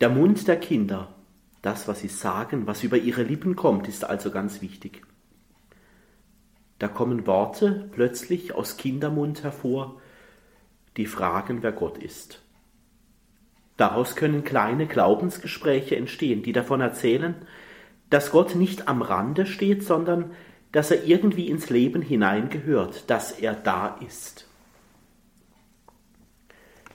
Der 0.00 0.08
Mund 0.08 0.48
der 0.48 0.58
Kinder, 0.58 1.14
das, 1.60 1.86
was 1.88 2.00
sie 2.00 2.08
sagen, 2.08 2.66
was 2.66 2.82
über 2.82 2.96
ihre 2.96 3.22
Lippen 3.22 3.54
kommt, 3.54 3.86
ist 3.86 4.04
also 4.04 4.30
ganz 4.30 4.62
wichtig. 4.62 5.02
Da 6.82 6.88
kommen 6.88 7.28
Worte 7.28 7.88
plötzlich 7.92 8.56
aus 8.56 8.76
Kindermund 8.76 9.44
hervor, 9.44 10.00
die 10.96 11.06
fragen, 11.06 11.62
wer 11.62 11.70
Gott 11.70 11.96
ist. 11.96 12.42
Daraus 13.76 14.16
können 14.16 14.42
kleine 14.42 14.88
Glaubensgespräche 14.88 15.94
entstehen, 15.94 16.42
die 16.42 16.52
davon 16.52 16.80
erzählen, 16.80 17.36
dass 18.10 18.32
Gott 18.32 18.56
nicht 18.56 18.88
am 18.88 19.00
Rande 19.00 19.46
steht, 19.46 19.84
sondern 19.84 20.32
dass 20.72 20.90
er 20.90 21.04
irgendwie 21.04 21.48
ins 21.50 21.70
Leben 21.70 22.02
hineingehört, 22.02 23.08
dass 23.08 23.30
er 23.30 23.54
da 23.54 24.00
ist. 24.04 24.48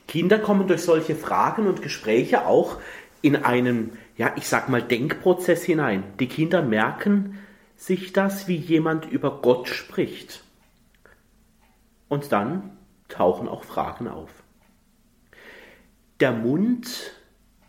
Kinder 0.06 0.38
kommen 0.38 0.67
durch 0.67 0.82
solche 0.82 1.15
Fragen 1.15 1.65
und 1.65 1.82
Gespräche 1.82 2.46
auch 2.46 2.75
in 3.22 3.38
einen, 3.38 3.98
ja, 4.17 4.34
ich 4.36 4.50
sag 4.50 4.67
mal, 4.67 4.82
Denkprozess 4.82 5.63
hinein. 5.63 6.03
Die 6.20 6.27
Kinder 6.27 6.62
merken, 6.62 7.39
sich 7.78 8.12
das, 8.12 8.48
wie 8.48 8.56
jemand 8.56 9.06
über 9.06 9.42
Gott 9.42 9.70
spricht. 9.70 10.44
Und 12.10 12.32
dann 12.32 12.78
tauchen 13.08 13.48
auch 13.48 13.64
Fragen 13.64 14.08
auf. 14.08 14.44
Der 16.20 16.32
Mund 16.34 17.14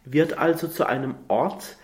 wird 0.04 0.38
also 0.38 0.66
zu 0.66 0.86
einem 0.86 1.14
Ort, 1.28 1.76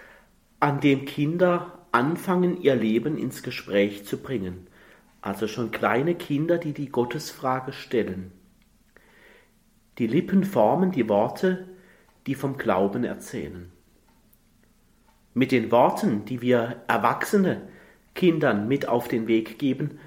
an 0.58 0.80
dem 0.80 1.04
Kinder 1.04 1.86
anfangen, 1.92 2.60
ihr 2.62 2.74
Leben 2.74 3.18
ins 3.18 3.42
Gespräch 3.42 4.06
zu 4.06 4.16
bringen. 4.16 4.66
Also 5.20 5.46
schon 5.46 5.70
kleine 5.70 6.14
Kinder, 6.14 6.56
die 6.56 6.72
die 6.72 6.88
Gottesfrage 6.88 7.72
stellen. 7.72 8.32
Die 9.98 10.06
Lippen 10.06 10.44
formen 10.44 10.90
die 10.90 11.08
Worte, 11.08 11.68
die 12.26 12.34
vom 12.34 12.56
Glauben 12.56 13.04
erzählen. 13.04 13.70
Mit 15.34 15.52
den 15.52 15.70
Worten, 15.70 16.24
die 16.24 16.40
wir 16.40 16.82
Erwachsene 16.88 17.68
Kindern 18.14 18.68
mit 18.68 18.88
auf 18.88 19.08
den 19.08 19.26
Weg 19.26 19.58
geben, 19.58 19.98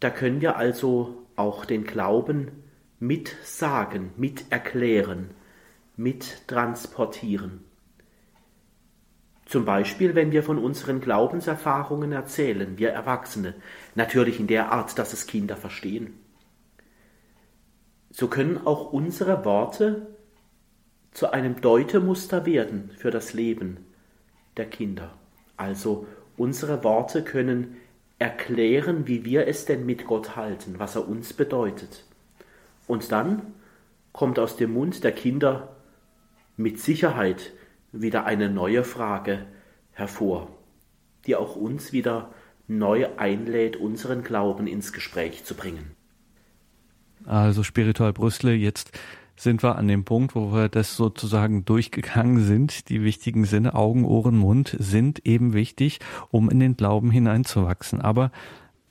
da 0.00 0.10
können 0.10 0.40
wir 0.40 0.56
also 0.56 1.26
auch 1.36 1.64
den 1.64 1.84
Glauben 1.84 2.50
mit 2.98 3.36
sagen, 3.42 4.12
mit 4.16 4.46
erklären, 4.50 5.30
mit 5.96 6.46
transportieren. 6.48 7.64
Zum 9.44 9.64
Beispiel, 9.64 10.14
wenn 10.14 10.32
wir 10.32 10.42
von 10.42 10.58
unseren 10.58 11.00
Glaubenserfahrungen 11.00 12.12
erzählen, 12.12 12.78
wir 12.78 12.90
Erwachsene, 12.90 13.54
natürlich 13.94 14.40
in 14.40 14.46
der 14.46 14.72
Art, 14.72 14.98
dass 14.98 15.12
es 15.12 15.26
Kinder 15.26 15.56
verstehen. 15.56 16.14
So 18.10 18.28
können 18.28 18.66
auch 18.66 18.92
unsere 18.92 19.44
Worte 19.44 20.06
zu 21.12 21.32
einem 21.32 21.60
Deutemuster 21.60 22.46
werden 22.46 22.90
für 22.96 23.10
das 23.10 23.34
Leben 23.34 23.86
der 24.56 24.66
Kinder. 24.66 25.12
Also 25.56 26.06
unsere 26.36 26.84
Worte 26.84 27.22
können 27.22 27.76
erklären, 28.18 29.06
wie 29.06 29.24
wir 29.24 29.46
es 29.48 29.64
denn 29.64 29.84
mit 29.84 30.06
Gott 30.06 30.36
halten, 30.36 30.74
was 30.78 30.96
er 30.96 31.08
uns 31.08 31.32
bedeutet. 31.32 32.04
Und 32.86 33.10
dann 33.10 33.42
kommt 34.12 34.38
aus 34.38 34.56
dem 34.56 34.72
Mund 34.72 35.02
der 35.02 35.12
Kinder 35.12 35.76
mit 36.56 36.80
Sicherheit 36.80 37.52
wieder 37.90 38.24
eine 38.24 38.48
neue 38.48 38.84
Frage 38.84 39.46
hervor, 39.92 40.48
die 41.26 41.36
auch 41.36 41.56
uns 41.56 41.92
wieder 41.92 42.32
neu 42.68 43.08
einlädt, 43.16 43.76
unseren 43.76 44.22
Glauben 44.22 44.66
ins 44.66 44.92
Gespräch 44.92 45.44
zu 45.44 45.54
bringen. 45.54 45.92
Also 47.24 47.62
Spiritual 47.62 48.12
Brüssel, 48.12 48.52
jetzt 48.52 48.98
sind 49.42 49.62
wir 49.62 49.76
an 49.76 49.88
dem 49.88 50.04
Punkt, 50.04 50.34
wo 50.34 50.52
wir 50.52 50.68
das 50.68 50.96
sozusagen 50.96 51.64
durchgegangen 51.64 52.44
sind. 52.44 52.88
Die 52.88 53.02
wichtigen 53.02 53.44
Sinne, 53.44 53.74
Augen, 53.74 54.04
Ohren, 54.04 54.36
Mund 54.36 54.76
sind 54.78 55.26
eben 55.26 55.52
wichtig, 55.52 56.00
um 56.30 56.48
in 56.50 56.60
den 56.60 56.76
Glauben 56.76 57.10
hineinzuwachsen. 57.10 58.00
Aber 58.00 58.30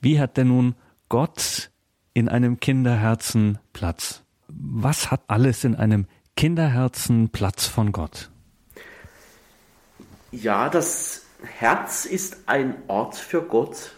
wie 0.02 0.20
hat 0.20 0.38
denn 0.38 0.50
nun 0.50 0.76
Gott 1.10 1.72
in 2.14 2.30
einem 2.30 2.60
Kinderherzen 2.60 3.60
Platz? 3.74 4.24
Was 4.48 5.12
hat 5.12 5.22
alles 5.28 5.64
in 5.64 5.76
einem 5.76 6.08
Kinderherzen 6.36 7.30
Platz 7.30 7.68
von 7.68 7.92
Gott? 7.92 8.30
Ja, 10.32 10.70
das 10.70 11.26
Herz 11.44 12.06
ist 12.06 12.44
ein 12.48 12.76
Ort 12.88 13.16
für 13.16 13.42
Gott. 13.42 13.96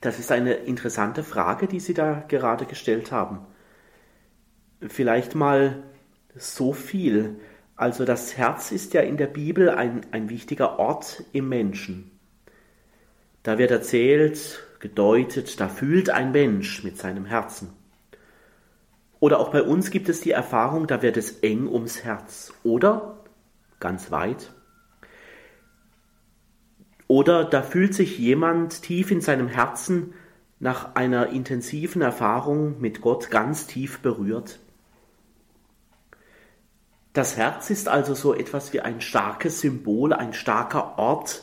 Das 0.00 0.18
ist 0.18 0.32
eine 0.32 0.54
interessante 0.54 1.22
Frage, 1.22 1.66
die 1.66 1.80
Sie 1.80 1.94
da 1.94 2.24
gerade 2.26 2.66
gestellt 2.66 3.12
haben. 3.12 3.40
Vielleicht 4.86 5.34
mal 5.34 5.82
so 6.36 6.72
viel. 6.72 7.36
Also 7.76 8.04
das 8.04 8.36
Herz 8.36 8.72
ist 8.72 8.94
ja 8.94 9.00
in 9.00 9.16
der 9.16 9.26
Bibel 9.26 9.70
ein, 9.70 10.02
ein 10.10 10.28
wichtiger 10.28 10.78
Ort 10.78 11.24
im 11.32 11.48
Menschen. 11.48 12.10
Da 13.42 13.58
wird 13.58 13.70
erzählt, 13.70 14.62
gedeutet, 14.80 15.60
da 15.60 15.68
fühlt 15.68 16.10
ein 16.10 16.32
Mensch 16.32 16.84
mit 16.84 16.98
seinem 16.98 17.24
Herzen. 17.24 17.70
Oder 19.18 19.38
auch 19.38 19.50
bei 19.50 19.62
uns 19.62 19.90
gibt 19.90 20.08
es 20.08 20.20
die 20.20 20.30
Erfahrung, 20.30 20.86
da 20.86 21.02
wird 21.02 21.16
es 21.16 21.40
eng 21.40 21.68
ums 21.68 22.04
Herz. 22.04 22.52
Oder 22.62 23.18
ganz 23.78 24.10
weit. 24.10 24.52
Oder 27.06 27.44
da 27.44 27.62
fühlt 27.62 27.94
sich 27.94 28.18
jemand 28.18 28.82
tief 28.82 29.10
in 29.10 29.20
seinem 29.20 29.48
Herzen 29.48 30.14
nach 30.58 30.94
einer 30.94 31.28
intensiven 31.28 32.02
Erfahrung 32.02 32.80
mit 32.80 33.00
Gott 33.00 33.30
ganz 33.30 33.66
tief 33.66 33.98
berührt. 34.00 34.58
Das 37.12 37.36
Herz 37.36 37.70
ist 37.70 37.88
also 37.88 38.14
so 38.14 38.34
etwas 38.34 38.72
wie 38.72 38.80
ein 38.80 39.00
starkes 39.00 39.60
Symbol, 39.60 40.12
ein 40.12 40.32
starker 40.32 40.96
Ort, 40.98 41.42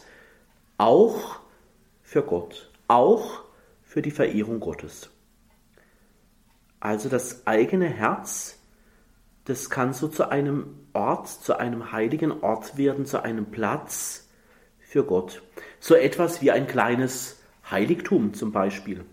auch 0.78 1.40
für 2.02 2.24
Gott, 2.24 2.72
auch 2.88 3.44
für 3.84 4.02
die 4.02 4.12
Verehrung 4.12 4.62
Gottes. 4.62 5.10
Also 6.80 7.10
das 7.10 7.46
eigene 7.48 7.88
Herz, 7.88 8.60
das 9.44 9.70
kann 9.70 9.94
so 9.94 10.08
zu 10.08 10.30
einem 10.30 10.88
Ort, 10.94 11.28
zu 11.28 11.58
einem 11.58 11.92
heiligen 11.92 12.44
Ort 12.44 12.78
werden, 12.78 13.06
zu 13.06 13.24
einem 13.24 13.52
Platz 13.52 14.30
für 14.80 15.04
Gott. 15.04 15.42
So 15.80 15.96
etwas 15.96 16.42
wie 16.42 16.52
ein 16.52 16.68
kleines 16.68 17.42
Heiligtum 17.70 18.34
zum 18.34 18.54
Beispiel 18.54 19.04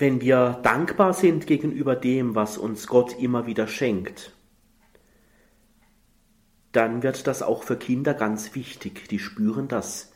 wenn 0.00 0.20
wir 0.20 0.60
dankbar 0.62 1.12
sind 1.12 1.46
gegenüber 1.46 1.96
dem, 1.96 2.34
was 2.34 2.56
uns 2.56 2.86
Gott 2.86 3.18
immer 3.18 3.46
wieder 3.46 3.66
schenkt, 3.66 4.32
dann 6.72 7.02
wird 7.02 7.26
das 7.26 7.42
auch 7.42 7.62
für 7.62 7.76
Kinder 7.76 8.14
ganz 8.14 8.54
wichtig. 8.54 9.08
Die 9.08 9.18
spüren 9.18 9.66
das, 9.68 10.12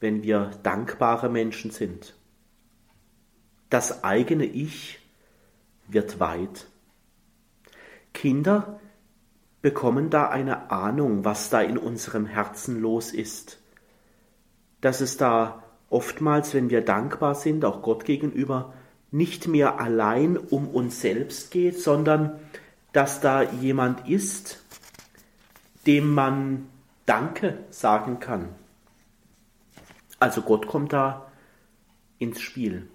wenn 0.00 0.22
wir 0.22 0.50
dankbare 0.62 1.28
Menschen 1.28 1.70
sind. 1.70 2.16
Das 3.70 4.02
eigene 4.02 4.44
Ich 4.44 4.98
wird 5.88 6.18
weit. 6.18 6.66
Kinder 8.12 8.80
bekommen 9.62 10.10
da 10.10 10.28
eine 10.28 10.70
Ahnung, 10.70 11.24
was 11.24 11.50
da 11.50 11.60
in 11.60 11.78
unserem 11.78 12.26
Herzen 12.26 12.80
los 12.80 13.12
ist. 13.12 13.60
Dass 14.80 15.00
es 15.00 15.16
da 15.16 15.62
oftmals, 15.90 16.54
wenn 16.54 16.70
wir 16.70 16.82
dankbar 16.82 17.34
sind, 17.34 17.64
auch 17.64 17.82
Gott 17.82 18.04
gegenüber, 18.04 18.72
nicht 19.10 19.46
mehr 19.48 19.80
allein 19.80 20.36
um 20.36 20.68
uns 20.68 21.00
selbst 21.00 21.50
geht, 21.50 21.80
sondern 21.80 22.38
dass 22.92 23.20
da 23.20 23.42
jemand 23.42 24.08
ist, 24.08 24.62
dem 25.86 26.12
man 26.14 26.66
Danke 27.04 27.58
sagen 27.70 28.18
kann. 28.18 28.48
Also 30.18 30.42
Gott 30.42 30.66
kommt 30.66 30.92
da 30.92 31.30
ins 32.18 32.40
Spiel. 32.40 32.88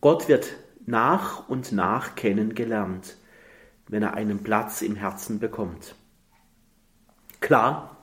Gott 0.00 0.28
wird 0.28 0.52
nach 0.86 1.48
und 1.48 1.72
nach 1.72 2.14
kennengelernt, 2.14 3.16
wenn 3.88 4.02
er 4.02 4.14
einen 4.14 4.42
Platz 4.42 4.82
im 4.82 4.94
Herzen 4.94 5.40
bekommt. 5.40 5.94
Klar, 7.40 7.96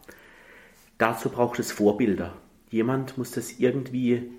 dazu 0.97 1.29
braucht 1.29 1.59
es 1.59 1.71
Vorbilder. 1.71 2.33
Jemand 2.69 3.17
muss 3.17 3.31
das 3.31 3.59
irgendwie 3.59 4.31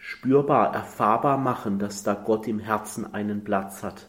spürbar, 0.00 0.74
erfahrbar 0.74 1.36
machen, 1.36 1.78
dass 1.78 2.02
da 2.02 2.14
Gott 2.14 2.48
im 2.48 2.58
Herzen 2.58 3.14
einen 3.14 3.44
Platz 3.44 3.82
hat. 3.82 4.08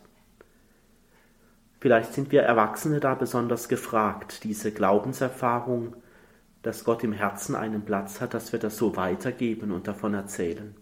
Vielleicht 1.80 2.14
sind 2.14 2.32
wir 2.32 2.44
Erwachsene 2.44 3.00
da 3.00 3.14
besonders 3.14 3.68
gefragt, 3.68 4.44
diese 4.44 4.72
Glaubenserfahrung, 4.72 5.96
dass 6.62 6.86
Gott 6.86 7.04
im 7.04 7.12
Herzen 7.12 7.56
einen 7.56 7.84
Platz 7.84 8.22
hat, 8.22 8.34
dass 8.34 8.52
wir 8.52 8.60
das 8.60 8.78
so 8.78 8.96
weitergeben 8.96 9.72
und 9.72 9.88
davon 9.88 10.14
erzählen. 10.14 10.76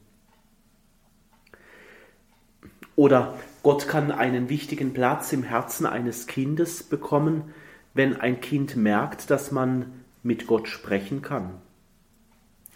Oder 2.95 3.33
Gott 3.63 3.87
kann 3.87 4.11
einen 4.11 4.49
wichtigen 4.49 4.93
Platz 4.93 5.31
im 5.31 5.43
Herzen 5.43 5.85
eines 5.85 6.27
Kindes 6.27 6.83
bekommen, 6.83 7.53
wenn 7.93 8.19
ein 8.19 8.41
Kind 8.41 8.75
merkt, 8.75 9.29
dass 9.29 9.51
man 9.51 10.03
mit 10.21 10.47
Gott 10.47 10.67
sprechen 10.67 11.21
kann. 11.21 11.61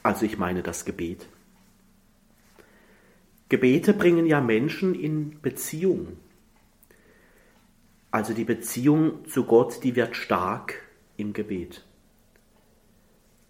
Also 0.02 0.26
ich 0.26 0.38
meine 0.38 0.64
das 0.64 0.86
Gebet. 0.86 1.28
Gebete 3.54 3.94
bringen 3.94 4.26
ja 4.26 4.42
Menschen 4.42 4.96
in 4.96 5.40
Beziehung. 5.40 6.18
Also 8.10 8.34
die 8.34 8.46
Beziehung 8.46 9.28
zu 9.28 9.44
Gott, 9.46 9.84
die 9.84 9.96
wird 9.96 10.16
stark 10.16 10.82
im 11.18 11.34
Gebet. 11.34 11.86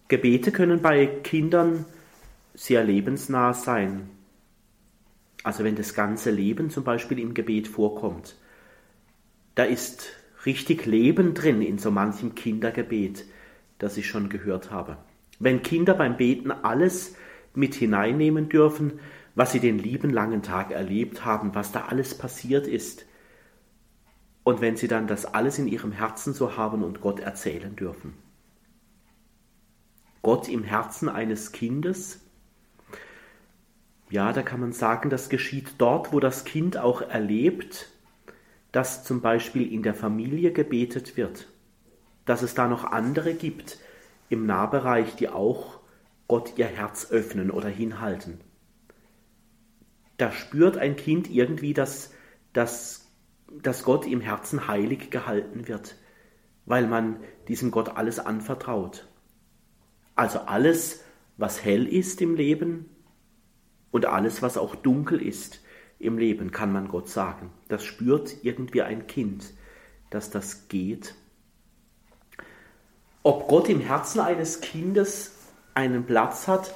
Gebete 0.10 0.52
können 0.52 0.82
bei 0.82 1.06
Kindern 1.06 1.86
sehr 2.54 2.84
lebensnah 2.84 3.54
sein. 3.54 4.10
Also 5.42 5.64
wenn 5.64 5.78
das 5.78 5.94
ganze 5.94 6.32
Leben 6.32 6.70
zum 6.70 6.84
Beispiel 6.84 7.20
im 7.20 7.34
Gebet 7.34 7.70
vorkommt, 7.70 8.36
da 9.56 9.64
ist 9.64 10.10
richtig 10.46 10.86
Leben 10.86 11.34
drin 11.34 11.62
in 11.62 11.78
so 11.78 11.92
manchem 11.92 12.36
Kindergebet, 12.36 13.24
das 13.80 13.96
ich 13.96 14.08
schon 14.08 14.28
gehört 14.28 14.70
habe. 14.70 14.98
Wenn 15.40 15.64
Kinder 15.64 15.94
beim 15.94 16.18
Beten 16.18 16.52
alles 16.52 17.16
mit 17.56 17.74
hineinnehmen 17.74 18.50
dürfen, 18.50 19.00
was 19.36 19.52
sie 19.52 19.60
den 19.60 19.80
lieben 19.80 20.12
langen 20.12 20.44
Tag 20.44 20.72
erlebt 20.72 21.26
haben, 21.26 21.56
was 21.56 21.72
da 21.72 21.86
alles 21.86 22.18
passiert 22.18 22.68
ist. 22.68 23.06
Und 24.44 24.62
wenn 24.62 24.76
sie 24.76 24.88
dann 24.88 25.08
das 25.08 25.26
alles 25.26 25.58
in 25.58 25.68
ihrem 25.68 25.92
Herzen 25.92 26.34
so 26.34 26.58
haben 26.58 26.84
und 26.84 27.02
Gott 27.02 27.20
erzählen 27.20 27.76
dürfen. 27.76 28.14
Gott 30.22 30.48
im 30.48 30.64
Herzen 30.64 31.10
eines 31.10 31.52
Kindes, 31.52 32.20
ja, 34.10 34.32
da 34.32 34.44
kann 34.44 34.60
man 34.60 34.74
sagen, 34.74 35.10
das 35.10 35.30
geschieht 35.30 35.76
dort, 35.80 36.14
wo 36.14 36.20
das 36.20 36.46
Kind 36.46 36.78
auch 36.78 37.02
erlebt, 37.02 37.90
dass 38.72 39.04
zum 39.04 39.22
Beispiel 39.22 39.72
in 39.72 39.82
der 39.82 39.96
Familie 39.96 40.52
gebetet 40.52 41.18
wird, 41.18 41.48
dass 42.26 42.42
es 42.42 42.54
da 42.54 42.68
noch 42.68 42.84
andere 42.84 43.34
gibt 43.34 43.80
im 44.30 44.46
Nahbereich, 44.46 45.16
die 45.16 45.30
auch 45.30 45.80
Gott 46.28 46.54
ihr 46.58 46.68
Herz 46.68 47.12
öffnen 47.12 47.50
oder 47.50 47.70
hinhalten 47.70 48.40
da 50.18 50.32
spürt 50.32 50.78
ein 50.78 50.96
Kind 50.96 51.30
irgendwie, 51.30 51.74
dass, 51.74 52.14
dass, 52.54 53.10
dass 53.62 53.84
Gott 53.84 54.06
im 54.06 54.22
Herzen 54.22 54.68
heilig 54.68 55.10
gehalten 55.10 55.68
wird, 55.68 55.96
weil 56.66 56.88
man 56.88 57.18
diesem 57.48 57.72
Gott 57.72 57.90
alles 57.96 58.20
anvertraut. 58.20 59.08
Also 60.16 60.40
alles 60.40 61.04
was 61.38 61.64
hell 61.64 61.88
ist 61.88 62.22
im 62.22 62.36
Leben 62.36 62.90
und 63.92 64.06
alles, 64.06 64.42
was 64.42 64.58
auch 64.58 64.76
dunkel 64.76 65.22
ist 65.22 65.62
im 66.00 66.18
Leben, 66.18 66.52
kann 66.52 66.72
man 66.72 66.88
Gott 66.88 67.10
sagen. 67.10 67.52
Das 67.68 67.84
spürt 67.84 68.44
irgendwie 68.44 68.82
ein 68.82 69.08
Kind, 69.08 69.54
dass 70.10 70.30
das 70.30 70.68
geht. 70.68 71.16
Ob 73.24 73.48
Gott 73.48 73.70
im 73.70 73.80
Herzen 73.80 74.20
eines 74.20 74.62
Kindes 74.62 75.34
einen 75.74 76.06
Platz 76.06 76.48
hat, 76.48 76.74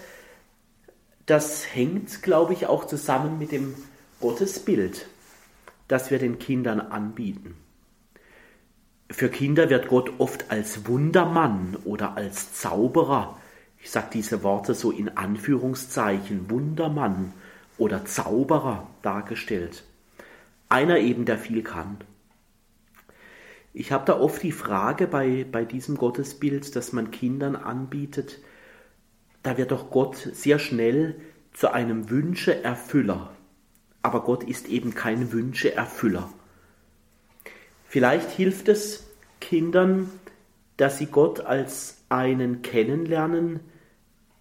das 1.27 1.75
hängt, 1.75 2.23
glaube 2.23 2.53
ich, 2.53 2.65
auch 2.65 2.85
zusammen 2.85 3.37
mit 3.37 3.51
dem 3.51 3.75
Gottesbild, 4.19 5.07
das 5.87 6.09
wir 6.09 6.19
den 6.19 6.39
Kindern 6.39 6.79
anbieten. 6.81 7.55
Für 9.11 9.29
Kinder 9.29 9.69
wird 9.69 9.89
Gott 9.89 10.13
oft 10.17 10.49
als 10.49 10.87
Wundermann 10.87 11.77
oder 11.83 12.17
als 12.17 12.53
Zauberer, 12.53 13.37
ich 13.79 13.91
sage 13.91 14.07
diese 14.13 14.41
Worte 14.41 14.73
so 14.73 14.89
in 14.91 15.17
Anführungszeichen, 15.17 16.49
Wundermann 16.49 17.33
oder 17.77 18.05
Zauberer 18.05 18.87
dargestellt. 19.01 19.83
Einer 20.69 20.97
eben, 20.97 21.25
der 21.25 21.37
viel 21.37 21.61
kann. 21.61 21.97
Ich 23.73 23.91
habe 23.91 24.05
da 24.05 24.19
oft 24.19 24.41
die 24.43 24.51
Frage 24.51 25.07
bei, 25.07 25.45
bei 25.49 25.63
diesem 25.63 25.97
Gottesbild, 25.97 26.75
das 26.75 26.93
man 26.93 27.11
Kindern 27.11 27.55
anbietet, 27.55 28.39
da 29.47 29.57
wird 29.57 29.71
doch 29.71 29.89
Gott 29.91 30.17
sehr 30.33 30.59
schnell 30.59 31.15
zu 31.53 31.71
einem 31.71 32.09
Wünscheerfüller. 32.09 33.31
Aber 34.01 34.25
Gott 34.25 34.43
ist 34.43 34.67
eben 34.67 34.93
kein 34.93 35.31
Wünscheerfüller. 35.31 36.29
Vielleicht 37.85 38.29
hilft 38.31 38.67
es 38.67 39.07
Kindern, 39.39 40.09
dass 40.75 40.97
sie 40.97 41.05
Gott 41.05 41.39
als 41.39 42.03
einen 42.09 42.61
kennenlernen 42.61 43.61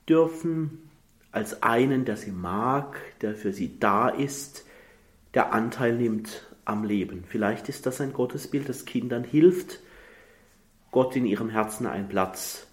dürfen, 0.08 0.90
als 1.30 1.62
einen, 1.62 2.04
der 2.04 2.16
sie 2.16 2.32
mag, 2.32 2.96
der 3.20 3.36
für 3.36 3.52
sie 3.52 3.78
da 3.78 4.08
ist, 4.08 4.66
der 5.34 5.52
Anteil 5.52 5.94
nimmt 5.94 6.52
am 6.64 6.82
Leben. 6.82 7.22
Vielleicht 7.28 7.68
ist 7.68 7.86
das 7.86 8.00
ein 8.00 8.12
Gottesbild, 8.12 8.68
das 8.68 8.86
Kindern 8.86 9.22
hilft, 9.22 9.78
Gott 10.90 11.14
in 11.14 11.26
ihrem 11.26 11.48
Herzen 11.48 11.86
einen 11.86 12.08
Platz 12.08 12.66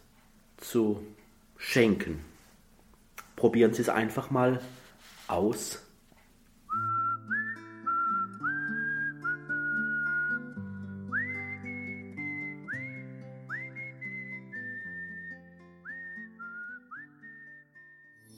zu 0.58 1.00
schenken. 1.64 2.24
Probieren 3.36 3.74
Sie 3.74 3.82
es 3.82 3.90
einfach 3.90 4.30
mal 4.30 4.62
aus. 5.28 5.82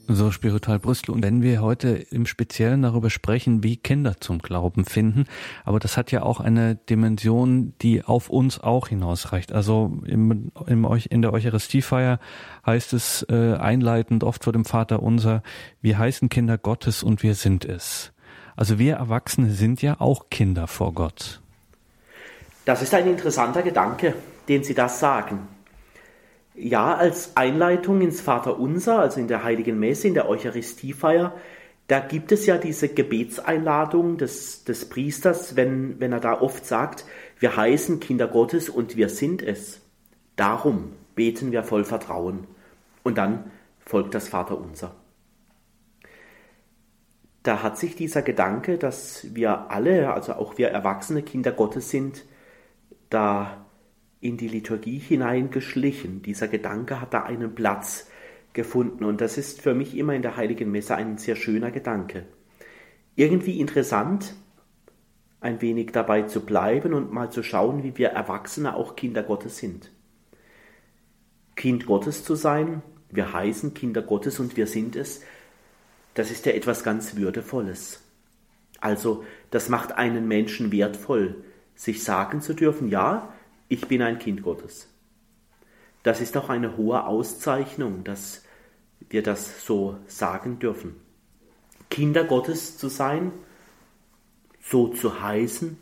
So 0.08 0.30
Spiritual 0.30 0.78
Brüssel. 0.78 1.10
Und 1.10 1.22
wenn 1.24 1.42
wir 1.42 1.62
heute 1.62 1.88
im 1.88 2.26
Speziellen 2.26 2.82
darüber 2.82 3.10
sprechen, 3.10 3.64
wie 3.64 3.76
Kinder 3.76 4.20
zum 4.20 4.38
Glauben 4.38 4.84
finden, 4.84 5.24
aber 5.64 5.80
das 5.80 5.96
hat 5.96 6.12
ja 6.12 6.22
auch 6.22 6.38
eine 6.38 6.76
Dimension, 6.76 7.74
die 7.82 8.04
auf 8.04 8.30
uns 8.30 8.60
auch 8.60 8.88
hinausreicht. 8.88 9.52
Also 9.52 9.98
im, 10.06 10.52
im, 10.66 10.84
in 11.10 11.22
der 11.22 11.32
Eucharistiefeier 11.32 12.20
heißt 12.64 12.92
es 12.92 13.26
äh, 13.28 13.54
einleitend 13.54 14.22
oft 14.22 14.44
vor 14.44 14.52
dem 14.52 14.64
Vater 14.64 15.02
unser, 15.02 15.42
wir 15.82 15.98
heißen 15.98 16.28
Kinder 16.28 16.56
Gottes 16.56 17.02
und 17.02 17.22
wir 17.22 17.34
sind 17.34 17.64
es. 17.64 18.12
Also 18.54 18.78
wir 18.78 18.94
Erwachsene 18.94 19.50
sind 19.50 19.82
ja 19.82 20.00
auch 20.00 20.30
Kinder 20.30 20.66
vor 20.66 20.94
Gott. 20.94 21.40
Das 22.64 22.82
ist 22.82 22.94
ein 22.94 23.06
interessanter 23.08 23.62
Gedanke, 23.62 24.14
den 24.48 24.64
Sie 24.64 24.74
das 24.74 25.00
sagen. 25.00 25.55
Ja, 26.56 26.94
als 26.94 27.36
Einleitung 27.36 28.00
ins 28.00 28.20
Vaterunser, 28.20 28.98
also 28.98 29.20
in 29.20 29.28
der 29.28 29.44
Heiligen 29.44 29.78
Messe, 29.78 30.08
in 30.08 30.14
der 30.14 30.28
Eucharistiefeier, 30.28 31.34
da 31.88 32.00
gibt 32.00 32.32
es 32.32 32.46
ja 32.46 32.58
diese 32.58 32.88
Gebetseinladung 32.88 34.16
des, 34.16 34.64
des 34.64 34.88
Priesters, 34.88 35.54
wenn, 35.54 36.00
wenn 36.00 36.12
er 36.12 36.20
da 36.20 36.40
oft 36.40 36.66
sagt, 36.66 37.04
wir 37.38 37.56
heißen 37.56 38.00
Kinder 38.00 38.26
Gottes 38.26 38.68
und 38.68 38.96
wir 38.96 39.08
sind 39.08 39.42
es. 39.42 39.80
Darum 40.34 40.92
beten 41.14 41.52
wir 41.52 41.62
voll 41.62 41.84
Vertrauen. 41.84 42.46
Und 43.02 43.18
dann 43.18 43.50
folgt 43.78 44.14
das 44.14 44.28
Vaterunser. 44.28 44.94
Da 47.44 47.62
hat 47.62 47.78
sich 47.78 47.94
dieser 47.94 48.22
Gedanke, 48.22 48.78
dass 48.78 49.34
wir 49.34 49.70
alle, 49.70 50.12
also 50.12 50.32
auch 50.32 50.58
wir 50.58 50.68
erwachsene 50.68 51.22
Kinder 51.22 51.52
Gottes 51.52 51.90
sind, 51.90 52.24
da 53.10 53.65
in 54.26 54.36
die 54.36 54.48
Liturgie 54.48 54.98
hineingeschlichen. 54.98 56.22
Dieser 56.22 56.48
Gedanke 56.48 57.00
hat 57.00 57.14
da 57.14 57.22
einen 57.22 57.54
Platz 57.54 58.08
gefunden 58.52 59.04
und 59.04 59.20
das 59.20 59.38
ist 59.38 59.60
für 59.60 59.74
mich 59.74 59.96
immer 59.96 60.14
in 60.14 60.22
der 60.22 60.36
heiligen 60.36 60.70
Messe 60.70 60.96
ein 60.96 61.18
sehr 61.18 61.36
schöner 61.36 61.70
Gedanke. 61.70 62.26
Irgendwie 63.14 63.60
interessant, 63.60 64.34
ein 65.40 65.60
wenig 65.60 65.92
dabei 65.92 66.22
zu 66.22 66.44
bleiben 66.44 66.94
und 66.94 67.12
mal 67.12 67.30
zu 67.30 67.42
schauen, 67.42 67.82
wie 67.82 67.96
wir 67.96 68.08
Erwachsene 68.08 68.74
auch 68.74 68.96
Kinder 68.96 69.22
Gottes 69.22 69.58
sind. 69.58 69.92
Kind 71.54 71.86
Gottes 71.86 72.24
zu 72.24 72.34
sein, 72.34 72.82
wir 73.10 73.32
heißen 73.32 73.74
Kinder 73.74 74.02
Gottes 74.02 74.40
und 74.40 74.56
wir 74.56 74.66
sind 74.66 74.96
es, 74.96 75.22
das 76.14 76.30
ist 76.30 76.46
ja 76.46 76.52
etwas 76.52 76.82
ganz 76.82 77.16
Würdevolles. 77.16 78.02
Also, 78.80 79.24
das 79.50 79.68
macht 79.68 79.92
einen 79.92 80.28
Menschen 80.28 80.72
wertvoll, 80.72 81.44
sich 81.74 82.02
sagen 82.02 82.40
zu 82.40 82.54
dürfen, 82.54 82.88
ja, 82.88 83.32
ich 83.68 83.86
bin 83.88 84.02
ein 84.02 84.18
Kind 84.18 84.42
Gottes. 84.42 84.88
Das 86.02 86.20
ist 86.20 86.36
auch 86.36 86.48
eine 86.48 86.76
hohe 86.76 87.04
Auszeichnung, 87.04 88.04
dass 88.04 88.44
wir 89.08 89.22
das 89.22 89.64
so 89.64 89.96
sagen 90.06 90.58
dürfen. 90.58 90.94
Kinder 91.90 92.24
Gottes 92.24 92.78
zu 92.78 92.88
sein, 92.88 93.32
so 94.60 94.88
zu 94.88 95.22
heißen, 95.22 95.76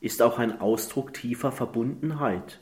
ist 0.00 0.22
auch 0.22 0.38
ein 0.38 0.60
Ausdruck 0.60 1.14
tiefer 1.14 1.50
Verbundenheit. 1.50 2.60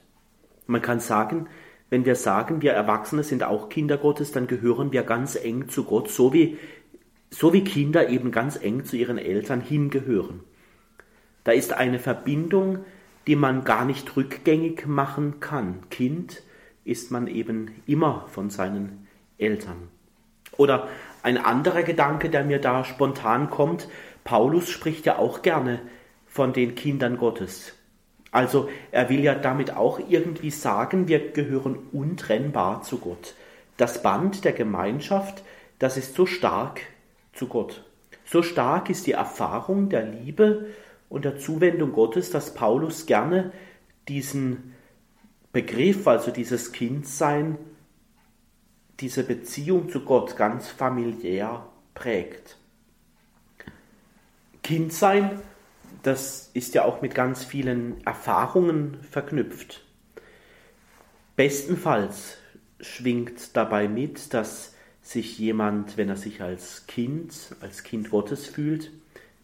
Man 0.67 0.81
kann 0.81 1.01
sagen, 1.01 1.49
wenn 1.91 2.05
wir 2.05 2.15
sagen, 2.15 2.63
wir 2.63 2.73
Erwachsene 2.73 3.23
sind 3.23 3.43
auch 3.43 3.69
Kinder 3.69 3.99
Gottes, 3.99 4.33
dann 4.33 4.47
gehören 4.47 4.93
wir 4.93 5.03
ganz 5.03 5.37
eng 5.37 5.69
zu 5.69 5.85
Gott, 5.85 6.09
so 6.09 6.33
wie, 6.33 6.57
so 7.31 7.53
wie 7.53 7.65
Kinder 7.65 8.09
eben 8.09 8.31
ganz 8.31 8.57
eng 8.57 8.85
zu 8.85 8.97
ihren 8.97 9.19
Eltern 9.19 9.61
hingehören. 9.61 10.41
Da 11.45 11.53
ist 11.53 11.73
eine 11.73 11.99
Verbindung, 11.99 12.85
die 13.27 13.37
man 13.37 13.65
gar 13.65 13.85
nicht 13.85 14.17
rückgängig 14.17 14.87
machen 14.87 15.41
kann. 15.41 15.89
Kind 15.91 16.43
ist 16.85 17.11
man 17.11 17.27
eben 17.27 17.71
immer 17.87 18.27
von 18.29 18.51
seinen 18.51 19.07
Eltern. 19.39 19.89
Oder 20.57 20.89
ein 21.23 21.39
anderer 21.39 21.83
Gedanke, 21.83 22.29
der 22.29 22.45
mir 22.45 22.61
da 22.61 22.85
spontan 22.85 23.51
kommt, 23.51 23.89
Paulus 24.25 24.69
spricht 24.69 25.07
ja 25.07 25.19
auch 25.19 25.43
gerne 25.43 25.81
von 26.27 26.53
den 26.53 26.75
Kindern 26.75 27.17
Gottes. 27.17 27.75
Also 28.31 28.71
er 28.91 29.09
will 29.09 29.23
ja 29.23 29.35
damit 29.35 29.77
auch 29.77 30.01
irgendwie 30.09 30.51
sagen, 30.51 31.07
wir 31.07 31.33
gehören 31.33 31.79
untrennbar 31.93 32.83
zu 32.83 32.99
Gott. 32.99 33.35
Das 33.77 34.03
Band 34.03 34.45
der 34.45 34.53
Gemeinschaft, 34.53 35.43
das 35.79 35.97
ist 35.97 36.15
so 36.15 36.27
stark 36.27 36.81
zu 37.35 37.47
Gott. 37.47 37.85
So 38.25 38.43
stark 38.43 38.89
ist 38.89 39.07
die 39.07 39.13
Erfahrung 39.13 39.91
der 39.91 40.05
Liebe 40.05 40.67
und 41.13 41.27
der 41.27 41.39
Zuwendung 41.39 41.93
Gottes, 41.93 42.31
dass 42.31 42.55
Paulus 42.55 43.05
gerne 43.05 43.53
diesen 44.09 44.75
Begriff, 45.53 46.09
also 46.09 46.31
dieses 46.31 46.73
Kindsein, 46.73 47.59
diese 48.99 49.23
Beziehung 49.23 49.91
zu 49.91 50.07
Gott 50.07 50.37
ganz 50.37 50.69
familiär 50.69 51.69
prägt. 51.93 52.57
Kindsein, 54.63 55.39
das 56.03 56.51
ist 56.55 56.75
ja 56.75 56.87
auch 56.87 57.03
mit 57.03 57.15
ganz 57.15 57.45
vielen 57.45 58.03
Erfahrungen 58.07 58.97
verknüpft. 59.03 59.85
Bestenfalls 61.37 62.39
schwingt 62.81 63.55
dabei 63.55 63.87
mit, 63.87 64.33
dass 64.33 64.75
sich 65.03 65.39
jemand, 65.39 65.99
wenn 65.99 66.09
er 66.09 66.17
sich 66.17 66.41
als 66.41 66.87
Kind, 66.87 67.35
als 67.61 67.83
Kind 67.83 68.09
Gottes 68.09 68.47
fühlt, 68.47 68.91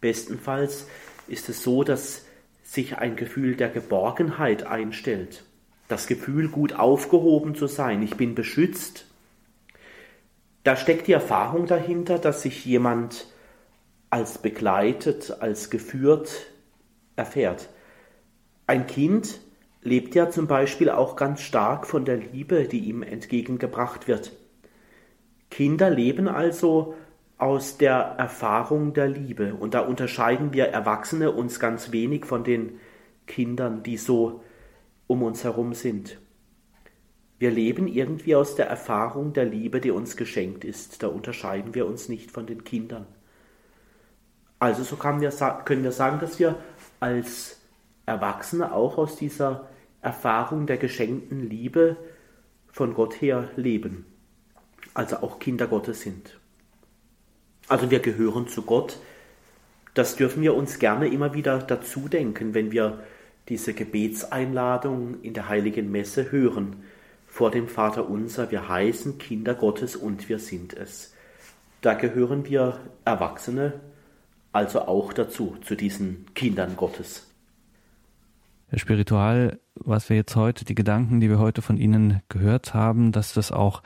bestenfalls 0.00 0.87
ist 1.28 1.48
es 1.48 1.62
so, 1.62 1.84
dass 1.84 2.24
sich 2.62 2.98
ein 2.98 3.16
Gefühl 3.16 3.56
der 3.56 3.68
Geborgenheit 3.70 4.66
einstellt. 4.66 5.44
Das 5.88 6.06
Gefühl, 6.06 6.48
gut 6.48 6.74
aufgehoben 6.74 7.54
zu 7.54 7.66
sein. 7.66 8.02
Ich 8.02 8.16
bin 8.16 8.34
beschützt. 8.34 9.06
Da 10.64 10.76
steckt 10.76 11.06
die 11.06 11.12
Erfahrung 11.12 11.66
dahinter, 11.66 12.18
dass 12.18 12.42
sich 12.42 12.64
jemand 12.66 13.26
als 14.10 14.38
begleitet, 14.38 15.36
als 15.40 15.70
geführt 15.70 16.46
erfährt. 17.16 17.68
Ein 18.66 18.86
Kind 18.86 19.40
lebt 19.82 20.14
ja 20.14 20.30
zum 20.30 20.46
Beispiel 20.46 20.90
auch 20.90 21.16
ganz 21.16 21.40
stark 21.40 21.86
von 21.86 22.04
der 22.04 22.18
Liebe, 22.18 22.64
die 22.64 22.80
ihm 22.80 23.02
entgegengebracht 23.02 24.08
wird. 24.08 24.32
Kinder 25.50 25.88
leben 25.88 26.28
also 26.28 26.94
aus 27.38 27.79
der 27.79 27.94
Erfahrung 28.18 28.92
der 28.92 29.09
Liebe. 29.09 29.55
Und 29.55 29.74
da 29.74 29.81
unterscheiden 29.81 30.53
wir 30.53 30.66
Erwachsene 30.66 31.31
uns 31.31 31.61
ganz 31.61 31.92
wenig 31.92 32.27
von 32.27 32.44
den 32.44 32.81
Kindern, 33.27 33.83
die 33.83 33.96
so 33.96 34.42
um 35.07 35.22
uns 35.22 35.44
herum 35.44 35.72
sind. 35.72 36.18
Wir 37.38 37.53
leben 37.53 37.87
irgendwie 37.87 38.35
aus 38.35 38.57
der 38.57 38.66
Erfahrung 38.66 39.33
der 39.33 39.44
Liebe, 39.44 39.81
die 39.81 39.92
uns 39.92 40.16
geschenkt 40.16 40.64
ist. 40.64 41.03
Da 41.05 41.07
unterscheiden 41.07 41.74
wir 41.74 41.87
uns 41.87 42.09
nicht 42.09 42.33
von 42.33 42.46
den 42.46 42.64
Kindern. 42.64 43.07
Also 44.59 44.83
so 44.83 44.96
wir, 44.96 45.31
können 45.64 45.85
wir 45.85 45.92
sagen, 45.92 46.18
dass 46.18 46.40
wir 46.40 46.57
als 46.98 47.61
Erwachsene 48.07 48.72
auch 48.72 48.98
aus 48.98 49.14
dieser 49.14 49.68
Erfahrung 50.03 50.66
der 50.66 50.79
geschenkten 50.79 51.48
Liebe 51.48 51.96
von 52.66 52.94
Gott 52.94 53.20
her 53.20 53.48
leben. 53.55 54.05
Also 54.94 55.18
auch 55.18 55.38
Kinder 55.38 55.68
Gottes 55.68 56.01
sind. 56.01 56.40
Also 57.68 57.90
wir 57.90 58.00
gehören 58.00 58.48
zu 58.48 58.62
Gott. 58.62 58.98
Das 59.94 60.16
dürfen 60.16 60.42
wir 60.42 60.54
uns 60.54 60.78
gerne 60.78 61.09
immer 61.09 61.35
wieder 61.35 61.59
dazu 61.59 62.09
denken, 62.09 62.54
wenn 62.54 62.72
wir 62.72 63.00
diese 63.48 63.74
Gebetseinladung 63.74 65.22
in 65.22 65.35
der 65.35 65.48
heiligen 65.48 65.90
Messe 65.90 66.31
hören 66.31 66.85
vor 67.26 67.50
dem 67.50 67.68
Vater 67.68 68.09
unser, 68.09 68.50
wir 68.50 68.68
heißen 68.68 69.18
Kinder 69.18 69.54
Gottes 69.54 69.96
und 69.96 70.28
wir 70.28 70.38
sind 70.38 70.74
es. 70.74 71.14
Da 71.81 71.94
gehören 71.94 72.46
wir 72.46 72.81
Erwachsene 73.04 73.74
also 74.52 74.83
auch 74.83 75.12
dazu, 75.12 75.57
zu 75.62 75.74
diesen 75.74 76.26
Kindern 76.35 76.76
Gottes. 76.76 77.26
Herr 78.68 78.78
Spiritual, 78.78 79.61
was 79.74 80.11
wir 80.11 80.16
jetzt 80.16 80.37
heute, 80.37 80.64
die 80.64 80.74
Gedanken, 80.74 81.20
die 81.20 81.31
wir 81.31 81.38
heute 81.38 81.62
von 81.62 81.76
Ihnen 81.76 82.22
gehört 82.28 82.74
haben, 82.74 83.12
dass 83.12 83.33
das 83.33 83.52
auch 83.52 83.83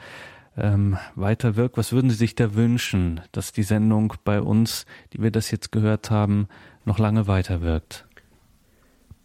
ähm, 0.57 0.97
weiter 1.15 1.57
wirkt. 1.57 1.77
Was 1.77 1.93
würden 1.93 2.11
Sie 2.11 2.17
sich 2.17 2.35
da 2.35 2.55
wünschen, 2.55 3.21
dass 3.33 3.53
die 3.53 3.63
Sendung 3.63 4.15
bei 4.25 4.41
uns, 4.41 4.87
die 5.13 5.23
wir 5.23 5.31
das 5.31 5.51
jetzt 5.51 5.73
gehört 5.73 6.11
haben, 6.11 6.49
noch 6.85 6.99
lange 6.99 7.27
weiter 7.27 7.63
wirkt? 7.63 8.07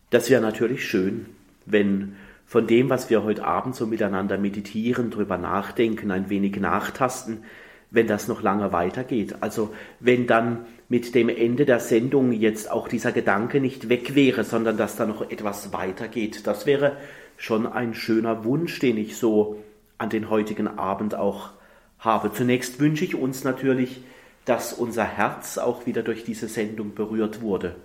Das 0.09 0.29
wäre 0.29 0.41
natürlich 0.41 0.85
schön, 0.85 1.25
wenn 1.65 2.15
von 2.45 2.65
dem, 2.65 2.89
was 2.89 3.09
wir 3.09 3.23
heute 3.23 3.43
Abend 3.43 3.75
so 3.75 3.85
miteinander 3.85 4.37
meditieren, 4.37 5.11
drüber 5.11 5.37
nachdenken, 5.37 6.11
ein 6.11 6.29
wenig 6.29 6.55
nachtasten, 6.57 7.43
wenn 7.91 8.07
das 8.07 8.29
noch 8.29 8.41
lange 8.41 8.71
weitergeht. 8.71 9.35
Also 9.41 9.73
wenn 9.99 10.27
dann 10.27 10.65
mit 10.87 11.13
dem 11.13 11.27
Ende 11.27 11.65
der 11.65 11.81
Sendung 11.81 12.31
jetzt 12.31 12.71
auch 12.71 12.87
dieser 12.87 13.11
Gedanke 13.11 13.59
nicht 13.59 13.89
weg 13.89 14.15
wäre, 14.15 14.45
sondern 14.45 14.77
dass 14.77 14.95
da 14.95 15.05
noch 15.05 15.29
etwas 15.29 15.73
weitergeht. 15.73 16.47
Das 16.47 16.65
wäre 16.65 16.95
schon 17.35 17.67
ein 17.67 17.93
schöner 17.93 18.45
Wunsch, 18.45 18.79
den 18.79 18.97
ich 18.97 19.17
so 19.17 19.61
an 19.97 20.09
den 20.09 20.29
heutigen 20.29 20.67
Abend 20.67 21.15
auch 21.15 21.51
habe. 21.99 22.31
Zunächst 22.31 22.79
wünsche 22.79 23.05
ich 23.05 23.15
uns 23.15 23.43
natürlich, 23.43 24.01
dass 24.45 24.73
unser 24.73 25.03
Herz 25.03 25.57
auch 25.57 25.85
wieder 25.85 26.03
durch 26.03 26.23
diese 26.23 26.47
Sendung 26.47 26.95
berührt 26.95 27.41
wurde. 27.41 27.75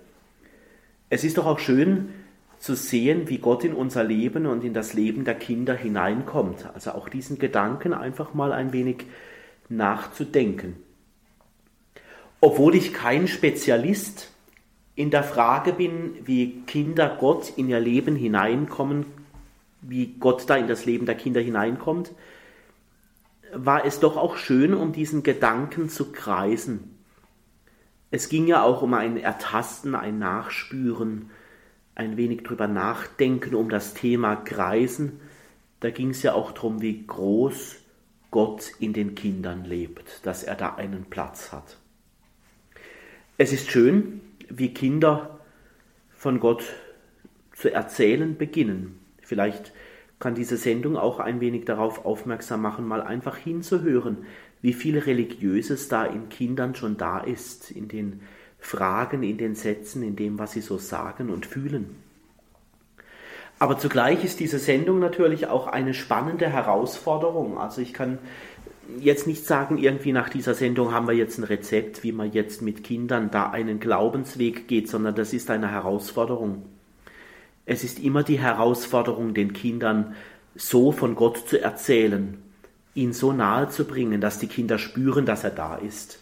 Es 1.09 1.23
ist 1.23 1.37
doch 1.37 1.45
auch 1.45 1.59
schön, 1.59 2.09
zu 2.63 2.75
sehen, 2.75 3.27
wie 3.27 3.39
Gott 3.39 3.65
in 3.65 3.73
unser 3.73 4.05
Leben 4.05 4.45
und 4.45 4.63
in 4.63 4.73
das 4.73 4.93
Leben 4.93 5.25
der 5.25 5.35
Kinder 5.35 5.75
hineinkommt. 5.75 6.65
Also 6.73 6.91
auch 6.91 7.09
diesen 7.09 7.37
Gedanken 7.37 7.93
einfach 7.93 8.33
mal 8.33 8.53
ein 8.53 8.71
wenig 8.71 9.05
nachzudenken. 9.67 10.77
Obwohl 12.39 12.75
ich 12.75 12.93
kein 12.93 13.27
Spezialist 13.27 14.31
in 14.95 15.09
der 15.09 15.23
Frage 15.23 15.73
bin, 15.73 16.15
wie 16.23 16.61
Kinder 16.65 17.17
Gott 17.19 17.51
in 17.57 17.67
ihr 17.67 17.81
Leben 17.81 18.15
hineinkommen, 18.15 19.07
wie 19.87 20.15
Gott 20.19 20.49
da 20.49 20.55
in 20.55 20.67
das 20.67 20.85
Leben 20.85 21.05
der 21.05 21.15
Kinder 21.15 21.41
hineinkommt, 21.41 22.11
war 23.53 23.85
es 23.85 23.99
doch 23.99 24.17
auch 24.17 24.37
schön, 24.37 24.73
um 24.73 24.93
diesen 24.93 25.23
Gedanken 25.23 25.89
zu 25.89 26.11
kreisen. 26.11 26.97
Es 28.11 28.29
ging 28.29 28.47
ja 28.47 28.63
auch 28.63 28.81
um 28.81 28.93
ein 28.93 29.17
Ertasten, 29.17 29.95
ein 29.95 30.19
Nachspüren, 30.19 31.29
ein 31.95 32.17
wenig 32.17 32.43
drüber 32.43 32.67
nachdenken 32.67 33.55
um 33.55 33.69
das 33.69 33.93
Thema 33.93 34.35
Kreisen. 34.35 35.19
Da 35.79 35.89
ging 35.89 36.09
es 36.09 36.23
ja 36.23 36.33
auch 36.33 36.51
darum, 36.51 36.81
wie 36.81 37.05
groß 37.05 37.75
Gott 38.31 38.71
in 38.79 38.93
den 38.93 39.15
Kindern 39.15 39.63
lebt, 39.65 40.25
dass 40.25 40.43
er 40.43 40.55
da 40.55 40.75
einen 40.75 41.05
Platz 41.05 41.51
hat. 41.51 41.77
Es 43.37 43.51
ist 43.51 43.69
schön, 43.69 44.21
wie 44.49 44.73
Kinder 44.73 45.39
von 46.15 46.39
Gott 46.39 46.63
zu 47.55 47.71
erzählen 47.71 48.37
beginnen. 48.37 49.02
Vielleicht 49.23 49.73
kann 50.19 50.35
diese 50.35 50.57
Sendung 50.57 50.97
auch 50.97 51.19
ein 51.19 51.41
wenig 51.41 51.65
darauf 51.65 52.05
aufmerksam 52.05 52.61
machen, 52.61 52.87
mal 52.87 53.01
einfach 53.01 53.37
hinzuhören, 53.37 54.25
wie 54.61 54.73
viel 54.73 54.99
Religiöses 54.99 55.89
da 55.89 56.05
in 56.05 56.29
Kindern 56.29 56.75
schon 56.75 56.97
da 56.97 57.19
ist, 57.19 57.71
in 57.71 57.87
den 57.87 58.21
Fragen 58.63 59.23
in 59.23 59.37
den 59.37 59.55
Sätzen, 59.55 60.03
in 60.03 60.15
dem, 60.15 60.39
was 60.39 60.53
sie 60.53 60.61
so 60.61 60.77
sagen 60.77 61.29
und 61.29 61.45
fühlen. 61.45 61.95
Aber 63.59 63.77
zugleich 63.77 64.23
ist 64.23 64.39
diese 64.39 64.59
Sendung 64.59 64.99
natürlich 64.99 65.47
auch 65.47 65.67
eine 65.67 65.93
spannende 65.93 66.49
Herausforderung. 66.49 67.57
Also 67.57 67.81
ich 67.81 67.93
kann 67.93 68.19
jetzt 68.99 69.27
nicht 69.27 69.45
sagen, 69.45 69.77
irgendwie 69.77 70.11
nach 70.11 70.29
dieser 70.29 70.53
Sendung 70.53 70.93
haben 70.93 71.07
wir 71.07 71.13
jetzt 71.13 71.37
ein 71.37 71.43
Rezept, 71.43 72.03
wie 72.03 72.11
man 72.11 72.31
jetzt 72.31 72.61
mit 72.61 72.83
Kindern 72.83 73.31
da 73.31 73.49
einen 73.49 73.79
Glaubensweg 73.79 74.67
geht, 74.67 74.89
sondern 74.89 75.15
das 75.15 75.33
ist 75.33 75.49
eine 75.51 75.69
Herausforderung. 75.69 76.63
Es 77.65 77.83
ist 77.83 77.99
immer 77.99 78.23
die 78.23 78.39
Herausforderung, 78.39 79.33
den 79.33 79.53
Kindern 79.53 80.15
so 80.55 80.91
von 80.91 81.15
Gott 81.15 81.47
zu 81.47 81.59
erzählen, 81.61 82.37
ihn 82.93 83.13
so 83.13 83.31
nahe 83.31 83.69
zu 83.69 83.85
bringen, 83.85 84.21
dass 84.21 84.39
die 84.39 84.47
Kinder 84.47 84.77
spüren, 84.77 85.25
dass 85.25 85.43
er 85.43 85.51
da 85.51 85.75
ist 85.77 86.19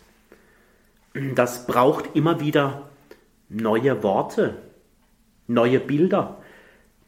das 1.13 1.67
braucht 1.67 2.15
immer 2.15 2.39
wieder 2.39 2.89
neue 3.49 4.01
Worte, 4.03 4.61
neue 5.47 5.79
Bilder. 5.79 6.37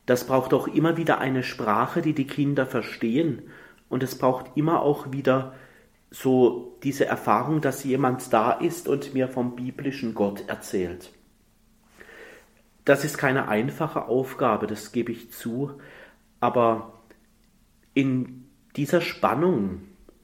Das 0.05 0.27
braucht 0.27 0.53
auch 0.53 0.67
immer 0.67 0.97
wieder 0.97 1.19
eine 1.19 1.43
Sprache, 1.43 2.01
die 2.01 2.13
die 2.13 2.27
Kinder 2.27 2.65
verstehen. 2.65 3.43
Und 3.87 4.03
es 4.03 4.17
braucht 4.17 4.57
immer 4.57 4.81
auch 4.81 5.11
wieder 5.13 5.53
so 6.11 6.77
diese 6.83 7.05
Erfahrung, 7.05 7.61
dass 7.61 7.83
jemand 7.83 8.33
da 8.33 8.51
ist 8.51 8.87
und 8.87 9.13
mir 9.13 9.29
vom 9.29 9.55
biblischen 9.55 10.13
Gott 10.13 10.43
erzählt. 10.47 11.11
Das 12.85 13.05
ist 13.05 13.17
keine 13.17 13.47
einfache 13.47 14.05
Aufgabe, 14.05 14.67
das 14.67 14.91
gebe 14.91 15.11
ich 15.11 15.31
zu, 15.31 15.71
aber 16.39 16.93
in 17.93 18.45
dieser 18.75 19.01
Spannung, 19.01 19.81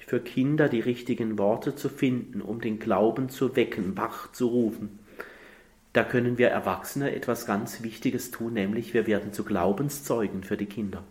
für 0.09 0.19
Kinder 0.19 0.69
die 0.69 0.79
richtigen 0.79 1.37
Worte 1.37 1.75
zu 1.75 1.87
finden, 1.87 2.41
um 2.41 2.61
den 2.61 2.79
Glauben 2.79 3.29
zu 3.29 3.55
wecken, 3.55 3.95
wach 3.95 4.31
zu 4.31 4.47
rufen. 4.47 4.97
Da 5.93 6.03
können 6.03 6.39
wir 6.39 6.47
Erwachsene 6.47 7.15
etwas 7.15 7.45
ganz 7.45 7.83
Wichtiges 7.83 8.31
tun, 8.31 8.53
nämlich 8.53 8.95
wir 8.95 9.05
werden 9.05 9.33
zu 9.33 9.43
Glaubenszeugen 9.43 10.43
für 10.43 10.57
die 10.57 10.65
Kinder. 10.65 11.03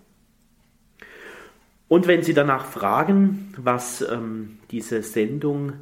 Und 1.87 2.09
wenn 2.09 2.25
Sie 2.25 2.35
danach 2.35 2.67
fragen, 2.67 3.55
was 3.57 4.03
ähm, 4.03 4.59
diese 4.73 5.03
Sendung 5.05 5.75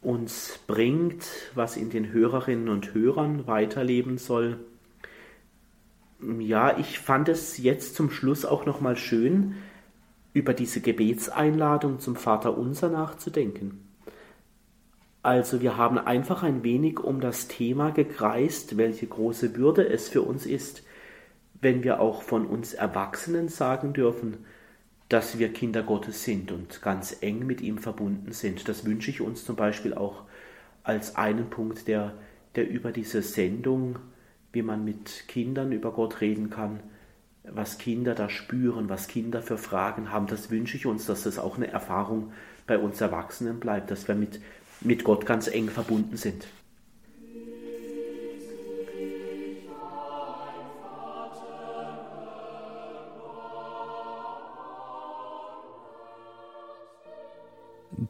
uns 0.00 0.58
bringt, 0.66 1.26
was 1.54 1.76
in 1.76 1.90
den 1.90 2.10
Hörerinnen 2.10 2.70
und 2.70 2.94
Hörern 2.94 3.46
weiterleben 3.46 4.16
soll, 4.16 4.58
ja, 6.38 6.78
ich 6.78 6.98
fand 6.98 7.28
es 7.28 7.58
jetzt 7.58 7.94
zum 7.94 8.10
Schluss 8.10 8.44
auch 8.44 8.66
nochmal 8.66 8.96
schön, 8.96 9.56
über 10.32 10.54
diese 10.54 10.80
Gebetseinladung 10.80 11.98
zum 11.98 12.16
Vater 12.16 12.56
unser 12.56 12.88
nachzudenken. 12.88 13.86
Also 15.22 15.60
wir 15.60 15.76
haben 15.76 15.98
einfach 15.98 16.42
ein 16.42 16.62
wenig 16.62 17.00
um 17.00 17.20
das 17.20 17.48
Thema 17.48 17.90
gekreist, 17.90 18.76
welche 18.76 19.06
große 19.06 19.56
Würde 19.56 19.86
es 19.86 20.08
für 20.08 20.22
uns 20.22 20.46
ist, 20.46 20.82
wenn 21.60 21.82
wir 21.82 22.00
auch 22.00 22.22
von 22.22 22.46
uns 22.46 22.72
Erwachsenen 22.72 23.48
sagen 23.48 23.92
dürfen, 23.92 24.38
dass 25.10 25.38
wir 25.38 25.52
Kinder 25.52 25.82
Gottes 25.82 26.24
sind 26.24 26.52
und 26.52 26.80
ganz 26.80 27.18
eng 27.20 27.44
mit 27.44 27.60
ihm 27.60 27.78
verbunden 27.78 28.32
sind. 28.32 28.68
Das 28.68 28.86
wünsche 28.86 29.10
ich 29.10 29.20
uns 29.20 29.44
zum 29.44 29.56
Beispiel 29.56 29.92
auch 29.92 30.22
als 30.84 31.16
einen 31.16 31.50
Punkt, 31.50 31.88
der, 31.88 32.14
der 32.54 32.70
über 32.70 32.92
diese 32.92 33.20
Sendung, 33.20 33.98
wie 34.52 34.62
man 34.62 34.84
mit 34.84 35.28
Kindern 35.28 35.72
über 35.72 35.92
Gott 35.92 36.20
reden 36.20 36.50
kann, 36.50 36.80
was 37.44 37.78
Kinder 37.78 38.14
da 38.14 38.28
spüren, 38.28 38.88
was 38.88 39.08
Kinder 39.08 39.42
für 39.42 39.58
Fragen 39.58 40.12
haben, 40.12 40.26
das 40.26 40.50
wünsche 40.50 40.76
ich 40.76 40.86
uns, 40.86 41.06
dass 41.06 41.22
das 41.22 41.38
auch 41.38 41.56
eine 41.56 41.68
Erfahrung 41.68 42.32
bei 42.66 42.78
uns 42.78 43.00
Erwachsenen 43.00 43.60
bleibt, 43.60 43.90
dass 43.90 44.08
wir 44.08 44.14
mit, 44.14 44.40
mit 44.80 45.04
Gott 45.04 45.26
ganz 45.26 45.48
eng 45.48 45.68
verbunden 45.68 46.16
sind. 46.16 46.46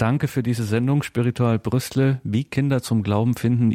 Danke 0.00 0.28
für 0.28 0.42
diese 0.42 0.64
Sendung 0.64 1.02
Spiritual 1.02 1.58
Brüstle, 1.58 2.22
wie 2.24 2.44
Kinder 2.44 2.80
zum 2.80 3.02
Glauben 3.02 3.34
finden. 3.34 3.74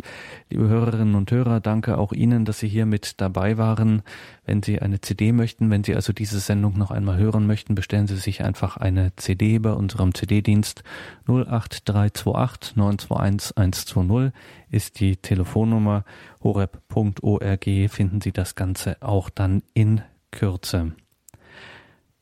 Liebe 0.49 0.67
Hörerinnen 0.67 1.13
und 1.13 1.29
Hörer, 1.29 1.59
danke 1.59 1.99
auch 1.99 2.13
Ihnen, 2.13 2.45
dass 2.45 2.57
Sie 2.57 2.67
hier 2.67 2.87
mit 2.87 3.21
dabei 3.21 3.59
waren. 3.59 4.01
Wenn 4.43 4.63
Sie 4.63 4.81
eine 4.81 4.99
CD 5.01 5.33
möchten, 5.33 5.69
wenn 5.69 5.83
Sie 5.83 5.93
also 5.93 6.13
diese 6.13 6.39
Sendung 6.39 6.79
noch 6.79 6.89
einmal 6.89 7.19
hören 7.19 7.45
möchten, 7.45 7.75
bestellen 7.75 8.07
Sie 8.07 8.17
sich 8.17 8.43
einfach 8.43 8.77
eine 8.77 9.15
CD 9.17 9.59
bei 9.59 9.73
unserem 9.73 10.15
CD-Dienst 10.15 10.83
08328 11.27 12.75
921 12.75 13.55
120 13.55 14.33
ist 14.71 14.99
die 14.99 15.17
Telefonnummer 15.17 16.05
horeb.org 16.41 17.65
finden 17.89 18.19
Sie 18.21 18.31
das 18.31 18.55
Ganze 18.55 18.99
auch 19.03 19.29
dann 19.29 19.61
in 19.75 20.01
Kürze. 20.31 20.93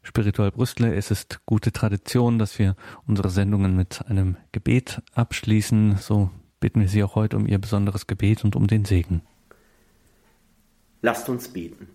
Spiritual 0.04 0.52
Brüstle, 0.52 0.94
es 0.94 1.12
ist 1.12 1.40
gute 1.46 1.72
Tradition, 1.72 2.38
dass 2.38 2.60
wir 2.60 2.76
unsere 3.08 3.30
Sendungen 3.30 3.76
mit 3.76 4.06
einem 4.08 4.36
Gebet 4.52 5.02
abschließen. 5.14 5.96
So 5.96 6.30
bitten 6.60 6.82
wir 6.82 6.90
Sie 6.90 7.04
auch 7.04 7.16
heute 7.16 7.38
um 7.38 7.48
Ihr 7.48 7.58
besonderes 7.58 8.06
Gebet 8.06 8.44
und 8.44 8.58
um 8.58 8.68
den 8.68 8.84
Segen. 8.84 9.22
Lasst 11.02 11.30
uns 11.30 11.48
beten. 11.48 11.88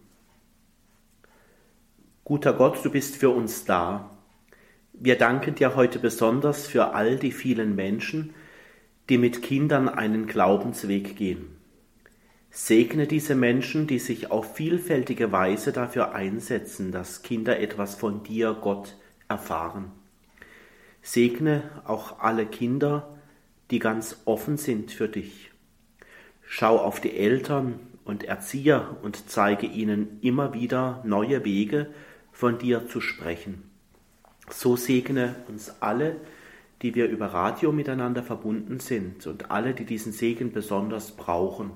Guter 2.25 2.55
Gott, 2.55 2.83
du 2.83 2.91
bist 2.91 3.17
für 3.17 3.29
uns 3.31 3.67
da. 3.67 4.11
Wir 4.95 5.17
danken 5.17 5.55
dir 5.55 5.77
heute 5.77 5.99
besonders 5.99 6.67
für 6.67 6.95
all 6.95 7.17
die 7.17 7.33
vielen 7.33 7.75
Menschen, 7.75 8.35
die 9.11 9.19
mit 9.19 9.43
Kindern 9.43 9.89
einen 9.89 10.27
Glaubensweg 10.27 11.15
gehen. 11.17 11.58
Segne 12.51 13.07
diese 13.07 13.35
Menschen, 13.35 13.87
die 13.87 13.99
sich 13.99 14.31
auf 14.31 14.57
vielfältige 14.57 15.33
Weise 15.33 15.73
dafür 15.73 16.15
einsetzen, 16.15 16.93
dass 16.93 17.23
Kinder 17.23 17.61
etwas 17.61 17.95
von 17.95 18.23
dir, 18.23 18.57
Gott, 18.61 18.97
erfahren. 19.29 19.93
Segne 21.03 21.63
auch 21.85 22.21
alle 22.21 22.47
Kinder, 22.47 23.19
die 23.71 23.79
ganz 23.79 24.23
offen 24.25 24.57
sind 24.57 24.91
für 24.91 25.09
dich. 25.09 25.51
Schau 26.43 26.79
auf 26.79 27.01
die 27.01 27.17
Eltern 27.17 27.79
und 28.05 28.25
Erzieher 28.25 28.97
und 29.03 29.29
zeige 29.29 29.67
ihnen 29.67 30.19
immer 30.23 30.55
wieder 30.55 31.03
neue 31.05 31.45
Wege, 31.45 31.89
von 32.33 32.57
dir 32.57 32.87
zu 32.87 33.01
sprechen. 33.01 33.69
So 34.49 34.77
segne 34.77 35.35
uns 35.49 35.75
alle, 35.81 36.17
die 36.83 36.95
wir 36.95 37.09
über 37.09 37.27
Radio 37.27 37.73
miteinander 37.73 38.23
verbunden 38.23 38.79
sind 38.79 39.27
und 39.27 39.51
alle, 39.51 39.75
die 39.75 39.85
diesen 39.85 40.13
Segen 40.13 40.53
besonders 40.53 41.11
brauchen. 41.11 41.73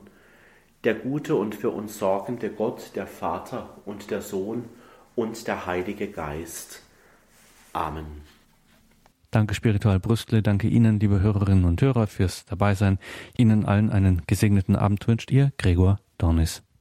Der 0.85 0.95
gute 0.95 1.37
und 1.37 1.55
für 1.55 1.71
uns 1.71 1.99
sorgende 1.99 2.51
Gott, 2.51 2.92
der 2.97 3.07
Vater 3.07 3.79
und 3.85 4.11
der 4.11 4.21
Sohn 4.21 4.64
und 5.14 5.47
der 5.47 5.66
Heilige 5.66 6.09
Geist. 6.09 6.83
Amen. 7.73 8.23
Danke 9.31 9.55
Spiritual 9.55 9.99
Brüstle, 9.99 10.42
danke 10.42 10.68
Ihnen, 10.68 11.01
liebe 11.01 11.21
Hörerinnen 11.21 11.64
und 11.64 11.81
Hörer, 11.81 12.07
fürs 12.07 12.45
Dabeisein. 12.45 12.99
Ihnen 13.37 13.64
allen 13.64 13.90
einen 13.90 14.23
gesegneten 14.27 14.77
Abend 14.77 15.07
wünscht 15.09 15.31
Ihr 15.31 15.53
Gregor 15.57 16.01
Dornis. 16.18 16.62